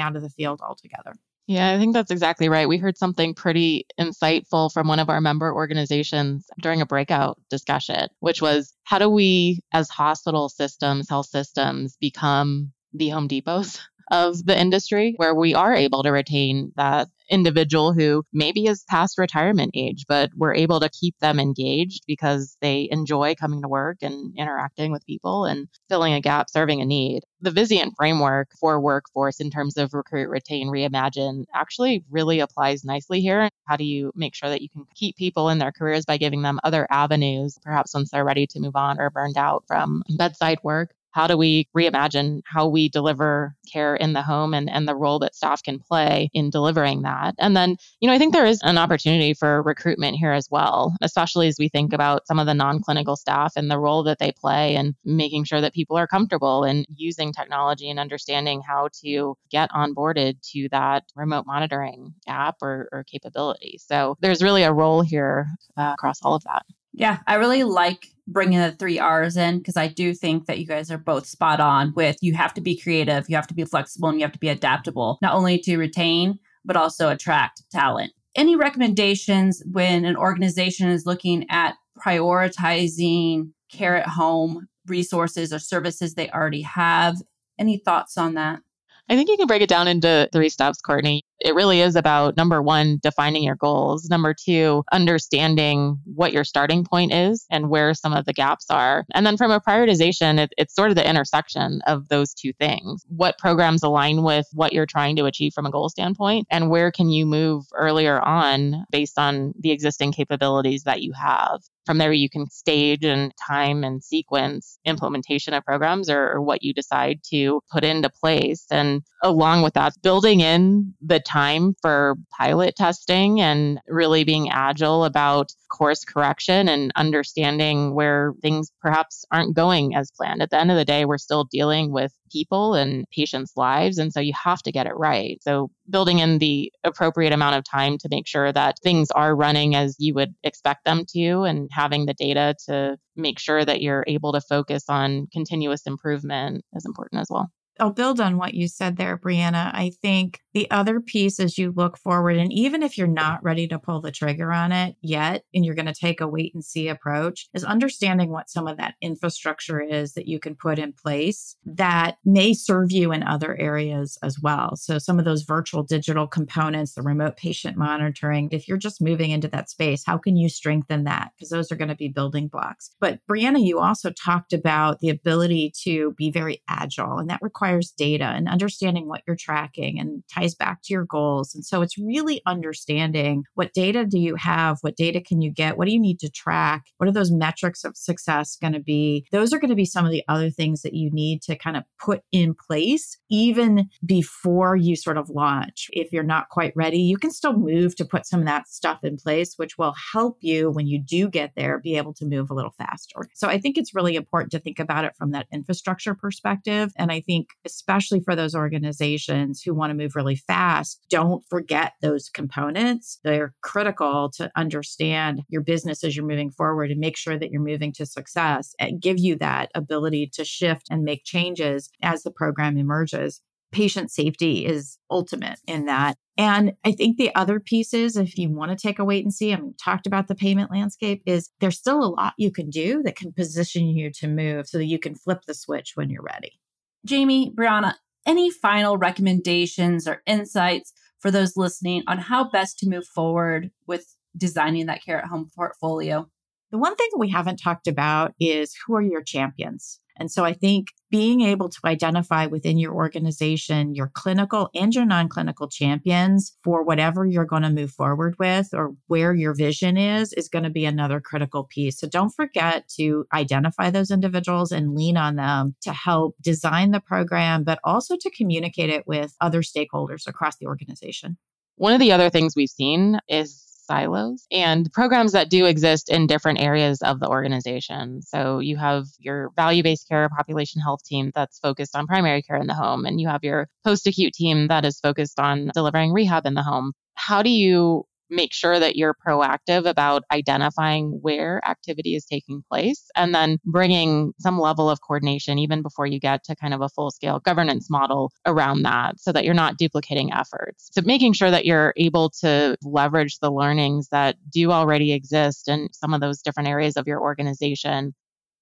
out 0.00 0.16
of 0.16 0.22
the 0.22 0.30
field 0.30 0.60
altogether. 0.62 1.14
Yeah, 1.46 1.74
I 1.74 1.78
think 1.78 1.92
that's 1.92 2.10
exactly 2.10 2.48
right. 2.48 2.68
We 2.68 2.78
heard 2.78 2.96
something 2.96 3.34
pretty 3.34 3.86
insightful 4.00 4.72
from 4.72 4.88
one 4.88 4.98
of 4.98 5.10
our 5.10 5.20
member 5.20 5.54
organizations 5.54 6.46
during 6.62 6.80
a 6.80 6.86
breakout 6.86 7.38
discussion, 7.50 8.08
which 8.20 8.40
was 8.40 8.72
how 8.84 8.98
do 8.98 9.10
we, 9.10 9.60
as 9.72 9.90
hospital 9.90 10.48
systems, 10.48 11.08
health 11.08 11.26
systems, 11.26 11.98
become 12.00 12.72
the 12.94 13.10
Home 13.10 13.28
Depots 13.28 13.78
of 14.10 14.44
the 14.44 14.58
industry 14.58 15.14
where 15.16 15.34
we 15.34 15.54
are 15.54 15.74
able 15.74 16.02
to 16.02 16.10
retain 16.10 16.72
that 16.76 17.08
individual 17.30 17.92
who 17.92 18.22
maybe 18.32 18.66
is 18.66 18.84
past 18.88 19.18
retirement 19.18 19.70
age, 19.74 20.04
but 20.08 20.30
we're 20.36 20.54
able 20.54 20.80
to 20.80 20.90
keep 20.90 21.18
them 21.20 21.40
engaged 21.40 22.04
because 22.06 22.56
they 22.60 22.88
enjoy 22.90 23.34
coming 23.34 23.62
to 23.62 23.68
work 23.68 23.98
and 24.02 24.34
interacting 24.36 24.92
with 24.92 25.06
people 25.06 25.44
and 25.44 25.68
filling 25.88 26.12
a 26.12 26.20
gap, 26.20 26.50
serving 26.50 26.80
a 26.80 26.84
need. 26.84 27.22
The 27.40 27.50
Vizient 27.50 27.92
framework 27.96 28.48
for 28.60 28.80
workforce 28.80 29.40
in 29.40 29.50
terms 29.50 29.76
of 29.76 29.94
recruit, 29.94 30.28
retain, 30.28 30.68
reimagine 30.68 31.44
actually 31.54 32.04
really 32.10 32.40
applies 32.40 32.84
nicely 32.84 33.20
here. 33.20 33.48
How 33.66 33.76
do 33.76 33.84
you 33.84 34.12
make 34.14 34.34
sure 34.34 34.48
that 34.48 34.62
you 34.62 34.68
can 34.68 34.84
keep 34.94 35.16
people 35.16 35.48
in 35.48 35.58
their 35.58 35.72
careers 35.72 36.04
by 36.04 36.16
giving 36.16 36.42
them 36.42 36.60
other 36.64 36.86
avenues, 36.90 37.58
perhaps 37.62 37.94
once 37.94 38.10
they're 38.10 38.24
ready 38.24 38.46
to 38.48 38.60
move 38.60 38.76
on 38.76 39.00
or 39.00 39.10
burned 39.10 39.38
out 39.38 39.64
from 39.66 40.02
bedside 40.16 40.58
work? 40.62 40.90
How 41.14 41.28
do 41.28 41.36
we 41.36 41.68
reimagine 41.76 42.42
how 42.44 42.66
we 42.66 42.88
deliver 42.88 43.54
care 43.72 43.94
in 43.94 44.14
the 44.14 44.22
home 44.22 44.52
and, 44.52 44.68
and 44.68 44.88
the 44.88 44.96
role 44.96 45.20
that 45.20 45.34
staff 45.34 45.62
can 45.62 45.78
play 45.78 46.28
in 46.34 46.50
delivering 46.50 47.02
that? 47.02 47.36
And 47.38 47.56
then, 47.56 47.76
you 48.00 48.08
know, 48.08 48.14
I 48.14 48.18
think 48.18 48.32
there 48.34 48.44
is 48.44 48.60
an 48.64 48.78
opportunity 48.78 49.32
for 49.32 49.62
recruitment 49.62 50.16
here 50.16 50.32
as 50.32 50.48
well, 50.50 50.96
especially 51.02 51.46
as 51.46 51.56
we 51.56 51.68
think 51.68 51.92
about 51.92 52.26
some 52.26 52.40
of 52.40 52.46
the 52.46 52.54
non 52.54 52.82
clinical 52.82 53.14
staff 53.14 53.52
and 53.54 53.70
the 53.70 53.78
role 53.78 54.02
that 54.02 54.18
they 54.18 54.32
play 54.32 54.74
and 54.74 54.96
making 55.04 55.44
sure 55.44 55.60
that 55.60 55.72
people 55.72 55.96
are 55.96 56.08
comfortable 56.08 56.64
and 56.64 56.84
using 56.96 57.32
technology 57.32 57.88
and 57.88 58.00
understanding 58.00 58.60
how 58.66 58.88
to 59.04 59.36
get 59.50 59.70
onboarded 59.70 60.34
to 60.50 60.68
that 60.70 61.04
remote 61.14 61.46
monitoring 61.46 62.12
app 62.26 62.56
or, 62.60 62.88
or 62.90 63.04
capability. 63.04 63.78
So 63.80 64.16
there's 64.20 64.42
really 64.42 64.64
a 64.64 64.72
role 64.72 65.02
here 65.02 65.46
uh, 65.76 65.92
across 65.94 66.20
all 66.22 66.34
of 66.34 66.42
that. 66.42 66.64
Yeah, 66.96 67.18
I 67.26 67.34
really 67.34 67.64
like 67.64 68.06
bringing 68.26 68.58
the 68.58 68.72
three 68.72 68.98
R's 68.98 69.36
in 69.36 69.58
because 69.58 69.76
I 69.76 69.88
do 69.88 70.14
think 70.14 70.46
that 70.46 70.58
you 70.58 70.66
guys 70.66 70.90
are 70.90 70.98
both 70.98 71.26
spot 71.26 71.60
on 71.60 71.92
with 71.94 72.16
you 72.22 72.34
have 72.34 72.54
to 72.54 72.60
be 72.60 72.78
creative, 72.78 73.28
you 73.28 73.36
have 73.36 73.48
to 73.48 73.54
be 73.54 73.64
flexible, 73.64 74.08
and 74.08 74.18
you 74.18 74.24
have 74.24 74.32
to 74.32 74.38
be 74.38 74.48
adaptable, 74.48 75.18
not 75.20 75.34
only 75.34 75.58
to 75.58 75.76
retain, 75.76 76.38
but 76.64 76.76
also 76.76 77.10
attract 77.10 77.62
talent. 77.70 78.12
Any 78.36 78.56
recommendations 78.56 79.62
when 79.70 80.04
an 80.04 80.16
organization 80.16 80.88
is 80.88 81.04
looking 81.04 81.46
at 81.50 81.74
prioritizing 81.98 83.50
care 83.70 83.96
at 83.96 84.08
home 84.08 84.68
resources 84.86 85.52
or 85.52 85.58
services 85.58 86.14
they 86.14 86.30
already 86.30 86.62
have? 86.62 87.16
Any 87.58 87.78
thoughts 87.78 88.16
on 88.16 88.34
that? 88.34 88.60
I 89.08 89.16
think 89.16 89.28
you 89.28 89.36
can 89.36 89.46
break 89.46 89.62
it 89.62 89.68
down 89.68 89.86
into 89.86 90.28
three 90.32 90.48
steps, 90.48 90.80
Courtney. 90.80 91.22
It 91.44 91.54
really 91.54 91.82
is 91.82 91.94
about 91.94 92.38
number 92.38 92.62
one, 92.62 92.98
defining 93.02 93.42
your 93.42 93.54
goals. 93.54 94.08
Number 94.08 94.34
two, 94.34 94.82
understanding 94.92 95.98
what 96.06 96.32
your 96.32 96.42
starting 96.42 96.86
point 96.86 97.12
is 97.12 97.44
and 97.50 97.68
where 97.68 97.92
some 97.92 98.14
of 98.14 98.24
the 98.24 98.32
gaps 98.32 98.70
are. 98.70 99.04
And 99.12 99.26
then 99.26 99.36
from 99.36 99.50
a 99.50 99.60
prioritization, 99.60 100.38
it, 100.38 100.54
it's 100.56 100.74
sort 100.74 100.88
of 100.88 100.96
the 100.96 101.06
intersection 101.06 101.82
of 101.86 102.08
those 102.08 102.32
two 102.32 102.54
things. 102.54 103.04
What 103.08 103.36
programs 103.36 103.82
align 103.82 104.22
with 104.22 104.46
what 104.54 104.72
you're 104.72 104.86
trying 104.86 105.16
to 105.16 105.26
achieve 105.26 105.52
from 105.54 105.66
a 105.66 105.70
goal 105.70 105.90
standpoint? 105.90 106.46
And 106.50 106.70
where 106.70 106.90
can 106.90 107.10
you 107.10 107.26
move 107.26 107.66
earlier 107.74 108.18
on 108.20 108.86
based 108.90 109.18
on 109.18 109.52
the 109.60 109.70
existing 109.70 110.12
capabilities 110.12 110.84
that 110.84 111.02
you 111.02 111.12
have? 111.12 111.60
From 111.86 111.98
there, 111.98 112.12
you 112.12 112.30
can 112.30 112.48
stage 112.50 113.04
and 113.04 113.32
time 113.46 113.84
and 113.84 114.02
sequence 114.02 114.78
implementation 114.84 115.54
of 115.54 115.64
programs 115.64 116.08
or, 116.08 116.32
or, 116.32 116.40
what 116.40 116.62
you 116.62 116.72
decide 116.74 117.20
to 117.30 117.60
put 117.70 117.84
into 117.84 118.10
place. 118.10 118.66
And 118.70 119.02
along 119.22 119.62
with 119.62 119.74
that, 119.74 119.94
building 120.02 120.40
in 120.40 120.94
the 121.00 121.20
time 121.20 121.74
for 121.80 122.16
pilot 122.36 122.76
testing 122.76 123.40
and 123.40 123.80
really 123.88 124.24
being 124.24 124.50
agile 124.50 125.04
about 125.04 125.52
course 125.70 126.04
correction 126.04 126.68
and 126.68 126.92
understanding 126.96 127.94
where 127.94 128.34
things 128.42 128.70
perhaps 128.80 129.24
aren't 129.30 129.56
going 129.56 129.94
as 129.94 130.10
planned. 130.10 130.42
At 130.42 130.50
the 130.50 130.58
end 130.58 130.70
of 130.70 130.76
the 130.76 130.84
day, 130.84 131.04
we're 131.04 131.18
still 131.18 131.44
dealing 131.44 131.92
with 131.92 132.12
people 132.30 132.74
and 132.74 133.04
patients' 133.14 133.52
lives. 133.56 133.98
And 133.98 134.12
so 134.12 134.20
you 134.20 134.32
have 134.42 134.62
to 134.62 134.72
get 134.72 134.86
it 134.86 134.96
right. 134.96 135.38
So 135.42 135.70
building 135.88 136.18
in 136.18 136.38
the 136.38 136.72
appropriate 136.84 137.32
amount 137.32 137.56
of 137.56 137.64
time 137.64 137.98
to 137.98 138.08
make 138.10 138.26
sure 138.26 138.52
that 138.52 138.78
things 138.82 139.10
are 139.10 139.36
running 139.36 139.74
as 139.74 139.96
you 139.98 140.14
would 140.14 140.34
expect 140.42 140.84
them 140.84 141.04
to 141.14 141.42
and 141.42 141.68
having 141.72 142.06
the 142.06 142.14
data 142.14 142.54
to 142.66 142.96
make 143.16 143.38
sure 143.38 143.64
that 143.64 143.80
you're 143.82 144.04
able 144.06 144.32
to 144.32 144.40
focus 144.40 144.84
on 144.88 145.26
continuous 145.32 145.86
improvement 145.86 146.64
is 146.74 146.86
important 146.86 147.20
as 147.20 147.28
well. 147.30 147.50
I'll 147.80 147.90
build 147.90 148.20
on 148.20 148.36
what 148.36 148.54
you 148.54 148.68
said 148.68 148.96
there, 148.96 149.18
Brianna. 149.18 149.74
I 149.74 149.90
think 150.00 150.40
the 150.52 150.70
other 150.70 151.00
piece 151.00 151.40
as 151.40 151.58
you 151.58 151.72
look 151.74 151.98
forward, 151.98 152.36
and 152.36 152.52
even 152.52 152.82
if 152.82 152.96
you're 152.96 153.08
not 153.08 153.42
ready 153.42 153.66
to 153.68 153.78
pull 153.78 154.00
the 154.00 154.12
trigger 154.12 154.52
on 154.52 154.70
it 154.70 154.94
yet, 155.02 155.44
and 155.52 155.64
you're 155.64 155.74
going 155.74 155.86
to 155.86 155.92
take 155.92 156.20
a 156.20 156.28
wait 156.28 156.54
and 156.54 156.64
see 156.64 156.86
approach, 156.86 157.48
is 157.52 157.64
understanding 157.64 158.30
what 158.30 158.48
some 158.48 158.68
of 158.68 158.76
that 158.76 158.94
infrastructure 159.00 159.80
is 159.80 160.14
that 160.14 160.28
you 160.28 160.38
can 160.38 160.54
put 160.54 160.78
in 160.78 160.92
place 160.92 161.56
that 161.64 162.16
may 162.24 162.54
serve 162.54 162.92
you 162.92 163.10
in 163.12 163.24
other 163.24 163.56
areas 163.58 164.16
as 164.22 164.38
well. 164.40 164.76
So, 164.76 164.98
some 164.98 165.18
of 165.18 165.24
those 165.24 165.42
virtual 165.42 165.82
digital 165.82 166.28
components, 166.28 166.94
the 166.94 167.02
remote 167.02 167.36
patient 167.36 167.76
monitoring, 167.76 168.48
if 168.52 168.68
you're 168.68 168.78
just 168.78 169.02
moving 169.02 169.30
into 169.30 169.48
that 169.48 169.68
space, 169.68 170.04
how 170.06 170.18
can 170.18 170.36
you 170.36 170.48
strengthen 170.48 171.04
that? 171.04 171.32
Because 171.36 171.50
those 171.50 171.72
are 171.72 171.76
going 171.76 171.88
to 171.88 171.96
be 171.96 172.08
building 172.08 172.46
blocks. 172.46 172.90
But, 173.00 173.18
Brianna, 173.28 173.64
you 173.64 173.80
also 173.80 174.10
talked 174.12 174.52
about 174.52 175.00
the 175.00 175.08
ability 175.08 175.72
to 175.82 176.12
be 176.12 176.30
very 176.30 176.62
agile, 176.68 177.18
and 177.18 177.28
that 177.30 177.42
requires 177.42 177.63
data 177.96 178.24
and 178.24 178.48
understanding 178.48 179.08
what 179.08 179.22
you're 179.26 179.36
tracking 179.36 179.98
and 179.98 180.22
ties 180.32 180.54
back 180.54 180.82
to 180.82 180.92
your 180.92 181.04
goals. 181.04 181.54
And 181.54 181.64
so 181.64 181.82
it's 181.82 181.98
really 181.98 182.42
understanding 182.46 183.44
what 183.54 183.72
data 183.72 184.04
do 184.04 184.18
you 184.18 184.36
have? 184.36 184.78
What 184.82 184.96
data 184.96 185.20
can 185.20 185.40
you 185.40 185.50
get? 185.50 185.76
What 185.76 185.86
do 185.86 185.92
you 185.92 186.00
need 186.00 186.20
to 186.20 186.30
track? 186.30 186.84
What 186.98 187.08
are 187.08 187.12
those 187.12 187.30
metrics 187.30 187.84
of 187.84 187.96
success 187.96 188.56
going 188.60 188.72
to 188.72 188.80
be? 188.80 189.26
Those 189.32 189.52
are 189.52 189.58
going 189.58 189.70
to 189.70 189.76
be 189.76 189.84
some 189.84 190.04
of 190.04 190.10
the 190.10 190.24
other 190.28 190.50
things 190.50 190.82
that 190.82 190.94
you 190.94 191.10
need 191.10 191.42
to 191.42 191.56
kind 191.56 191.76
of 191.76 191.84
put 191.98 192.22
in 192.32 192.54
place 192.54 193.18
even 193.30 193.88
before 194.04 194.76
you 194.76 194.96
sort 194.96 195.18
of 195.18 195.30
launch. 195.30 195.88
If 195.92 196.12
you're 196.12 196.22
not 196.22 196.48
quite 196.48 196.72
ready, 196.76 196.98
you 196.98 197.16
can 197.16 197.30
still 197.30 197.54
move 197.54 197.96
to 197.96 198.04
put 198.04 198.26
some 198.26 198.40
of 198.40 198.46
that 198.46 198.68
stuff 198.68 199.00
in 199.02 199.16
place, 199.16 199.54
which 199.56 199.78
will 199.78 199.94
help 200.12 200.38
you 200.40 200.70
when 200.70 200.86
you 200.86 201.00
do 201.00 201.28
get 201.28 201.52
there 201.56 201.78
be 201.78 201.96
able 201.96 202.14
to 202.14 202.24
move 202.24 202.50
a 202.50 202.54
little 202.54 202.74
faster. 202.76 203.28
So 203.34 203.48
I 203.48 203.58
think 203.58 203.78
it's 203.78 203.94
really 203.94 204.16
important 204.16 204.52
to 204.52 204.58
think 204.58 204.78
about 204.78 205.04
it 205.04 205.14
from 205.16 205.32
that 205.32 205.46
infrastructure 205.52 206.14
perspective. 206.14 206.92
And 206.96 207.10
I 207.10 207.20
think 207.20 207.48
especially 207.64 208.20
for 208.20 208.36
those 208.36 208.54
organizations 208.54 209.62
who 209.62 209.74
want 209.74 209.90
to 209.90 209.94
move 209.94 210.16
really 210.16 210.36
fast, 210.36 211.04
don't 211.10 211.44
forget 211.48 211.94
those 212.02 212.28
components. 212.28 213.18
They're 213.24 213.54
critical 213.62 214.30
to 214.36 214.50
understand 214.56 215.42
your 215.48 215.62
business 215.62 216.04
as 216.04 216.16
you're 216.16 216.26
moving 216.26 216.50
forward 216.50 216.90
and 216.90 217.00
make 217.00 217.16
sure 217.16 217.38
that 217.38 217.50
you're 217.50 217.62
moving 217.62 217.92
to 217.94 218.06
success 218.06 218.74
and 218.78 219.00
give 219.00 219.18
you 219.18 219.36
that 219.36 219.70
ability 219.74 220.30
to 220.34 220.44
shift 220.44 220.86
and 220.90 221.04
make 221.04 221.24
changes 221.24 221.90
as 222.02 222.22
the 222.22 222.30
program 222.30 222.76
emerges 222.76 223.40
patient 223.74 224.10
safety 224.10 224.64
is 224.64 224.98
ultimate 225.10 225.58
in 225.66 225.86
that. 225.86 226.16
And 226.38 226.72
I 226.84 226.92
think 226.92 227.16
the 227.16 227.34
other 227.34 227.60
pieces, 227.60 228.16
if 228.16 228.38
you 228.38 228.48
want 228.48 228.70
to 228.70 228.76
take 228.76 228.98
a 228.98 229.04
wait 229.04 229.24
and 229.24 229.34
see, 229.34 229.52
I 229.52 229.56
mean, 229.56 229.74
talked 229.82 230.06
about 230.06 230.28
the 230.28 230.34
payment 230.34 230.70
landscape, 230.70 231.22
is 231.26 231.50
there's 231.60 231.78
still 231.78 232.02
a 232.02 232.06
lot 232.06 232.34
you 232.38 232.52
can 232.52 232.70
do 232.70 233.02
that 233.02 233.16
can 233.16 233.32
position 233.32 233.86
you 233.88 234.10
to 234.20 234.28
move 234.28 234.68
so 234.68 234.78
that 234.78 234.86
you 234.86 234.98
can 234.98 235.16
flip 235.16 235.42
the 235.46 235.54
switch 235.54 235.92
when 235.96 236.08
you're 236.08 236.22
ready. 236.22 236.58
Jamie, 237.04 237.50
Brianna, 237.50 237.94
any 238.26 238.50
final 238.50 238.96
recommendations 238.96 240.08
or 240.08 240.22
insights 240.26 240.92
for 241.20 241.30
those 241.30 241.56
listening 241.56 242.02
on 242.06 242.18
how 242.18 242.50
best 242.50 242.78
to 242.78 242.88
move 242.88 243.06
forward 243.06 243.70
with 243.86 244.06
designing 244.36 244.86
that 244.86 245.04
care 245.04 245.18
at 245.18 245.28
home 245.28 245.50
portfolio? 245.54 246.28
The 246.74 246.78
one 246.78 246.96
thing 246.96 247.10
we 247.16 247.28
haven't 247.30 247.58
talked 247.58 247.86
about 247.86 248.34
is 248.40 248.74
who 248.84 248.96
are 248.96 249.00
your 249.00 249.22
champions? 249.22 250.00
And 250.18 250.28
so 250.28 250.44
I 250.44 250.54
think 250.54 250.88
being 251.08 251.40
able 251.42 251.68
to 251.68 251.78
identify 251.84 252.46
within 252.46 252.78
your 252.78 252.92
organization 252.94 253.94
your 253.94 254.10
clinical 254.12 254.70
and 254.74 254.92
your 254.92 255.04
non 255.06 255.28
clinical 255.28 255.68
champions 255.68 256.58
for 256.64 256.82
whatever 256.82 257.24
you're 257.24 257.44
going 257.44 257.62
to 257.62 257.70
move 257.70 257.92
forward 257.92 258.34
with 258.40 258.70
or 258.74 258.96
where 259.06 259.32
your 259.32 259.54
vision 259.54 259.96
is, 259.96 260.32
is 260.32 260.48
going 260.48 260.64
to 260.64 260.68
be 260.70 260.84
another 260.84 261.20
critical 261.20 261.62
piece. 261.62 262.00
So 262.00 262.08
don't 262.08 262.34
forget 262.34 262.88
to 262.96 263.24
identify 263.32 263.90
those 263.90 264.10
individuals 264.10 264.72
and 264.72 264.96
lean 264.96 265.16
on 265.16 265.36
them 265.36 265.76
to 265.82 265.92
help 265.92 266.34
design 266.40 266.90
the 266.90 266.98
program, 266.98 267.62
but 267.62 267.78
also 267.84 268.16
to 268.16 268.30
communicate 268.30 268.90
it 268.90 269.06
with 269.06 269.32
other 269.40 269.62
stakeholders 269.62 270.26
across 270.26 270.56
the 270.56 270.66
organization. 270.66 271.36
One 271.76 271.92
of 271.92 272.00
the 272.00 272.12
other 272.12 272.30
things 272.30 272.54
we've 272.56 272.68
seen 272.68 273.20
is 273.28 273.63
silos 273.84 274.46
and 274.50 274.92
programs 274.92 275.32
that 275.32 275.50
do 275.50 275.66
exist 275.66 276.10
in 276.10 276.26
different 276.26 276.60
areas 276.60 277.00
of 277.02 277.20
the 277.20 277.28
organization. 277.28 278.22
So 278.22 278.58
you 278.58 278.76
have 278.76 279.06
your 279.18 279.50
value 279.56 279.82
based 279.82 280.08
care 280.08 280.28
population 280.28 280.80
health 280.80 281.04
team 281.04 281.32
that's 281.34 281.58
focused 281.58 281.96
on 281.96 282.06
primary 282.06 282.42
care 282.42 282.56
in 282.56 282.66
the 282.66 282.74
home, 282.74 283.04
and 283.04 283.20
you 283.20 283.28
have 283.28 283.44
your 283.44 283.68
post 283.84 284.06
acute 284.06 284.32
team 284.32 284.68
that 284.68 284.84
is 284.84 285.00
focused 285.00 285.38
on 285.38 285.70
delivering 285.74 286.12
rehab 286.12 286.46
in 286.46 286.54
the 286.54 286.62
home. 286.62 286.92
How 287.14 287.42
do 287.42 287.50
you 287.50 288.06
make 288.30 288.52
sure 288.52 288.78
that 288.78 288.96
you're 288.96 289.14
proactive 289.14 289.86
about 289.86 290.22
identifying 290.32 291.18
where 291.22 291.60
activity 291.66 292.14
is 292.14 292.24
taking 292.24 292.62
place 292.70 293.10
and 293.16 293.34
then 293.34 293.58
bringing 293.64 294.32
some 294.38 294.58
level 294.58 294.88
of 294.90 295.00
coordination 295.00 295.58
even 295.58 295.82
before 295.82 296.06
you 296.06 296.18
get 296.18 296.44
to 296.44 296.56
kind 296.56 296.74
of 296.74 296.80
a 296.80 296.88
full 296.88 297.10
scale 297.10 297.40
governance 297.40 297.88
model 297.90 298.32
around 298.46 298.82
that 298.82 299.18
so 299.20 299.32
that 299.32 299.44
you're 299.44 299.54
not 299.54 299.76
duplicating 299.76 300.32
efforts. 300.32 300.90
So 300.92 301.02
making 301.04 301.34
sure 301.34 301.50
that 301.50 301.64
you're 301.64 301.92
able 301.96 302.30
to 302.40 302.76
leverage 302.82 303.38
the 303.40 303.50
learnings 303.50 304.08
that 304.10 304.36
do 304.50 304.72
already 304.72 305.12
exist 305.12 305.68
in 305.68 305.88
some 305.92 306.14
of 306.14 306.20
those 306.20 306.42
different 306.42 306.68
areas 306.68 306.96
of 306.96 307.06
your 307.06 307.20
organization. 307.20 308.14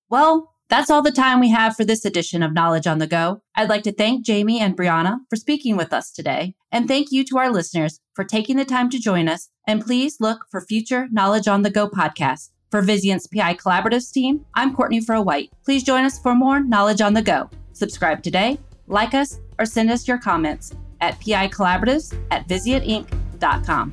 Well, 0.09 0.52
that's 0.73 0.89
all 0.89 1.03
the 1.03 1.13
time 1.13 1.39
we 1.39 1.51
have 1.51 1.77
for 1.77 1.85
this 1.85 2.07
edition 2.07 2.43
of 2.43 2.55
Knowledge 2.55 2.87
on 2.87 2.97
the 2.97 3.07
Go. 3.07 3.43
I'd 3.55 3.69
like 3.69 3.83
to 3.83 3.93
thank 3.93 4.25
Jamie 4.25 4.59
and 4.59 4.75
Brianna 4.75 5.19
for 5.29 5.37
speaking 5.37 5.77
with 5.77 5.93
us 5.93 6.11
today. 6.11 6.55
And 6.73 6.89
thank 6.89 7.13
you 7.13 7.27
to 7.27 7.37
our 7.37 7.53
listeners 7.53 8.01
for 8.15 8.25
taking 8.25 8.57
the 8.57 8.65
time 8.65 8.89
to 8.89 8.99
join 8.99 9.29
us. 9.29 9.51
And 9.67 9.85
please 9.85 10.17
look 10.19 10.47
for 10.51 10.63
future 10.63 11.09
Knowledge 11.13 11.47
on 11.47 11.61
the 11.61 11.69
Go 11.69 11.91
podcasts. 11.91 12.49
For 12.71 12.81
Vizient's 12.81 13.27
PI 13.27 13.57
Collaboratives 13.57 14.11
team, 14.11 14.47
I'm 14.55 14.75
Courtney 14.75 15.03
Fro 15.03 15.21
White. 15.21 15.51
Please 15.63 15.83
join 15.83 16.05
us 16.05 16.19
for 16.19 16.35
more 16.35 16.61
Knowledge 16.61 17.03
on 17.03 17.13
the 17.13 17.21
Go. 17.21 17.51
Subscribe 17.75 18.23
today, 18.23 18.59
like 18.87 19.13
us, 19.13 19.41
or 19.59 19.67
send 19.67 19.91
us 19.91 20.09
your 20.09 20.17
comments 20.17 20.75
at 21.03 21.21
PI 21.21 21.49
Collaboratives 21.49 22.17
at 22.31 22.49
VizientInc.com. 22.49 23.93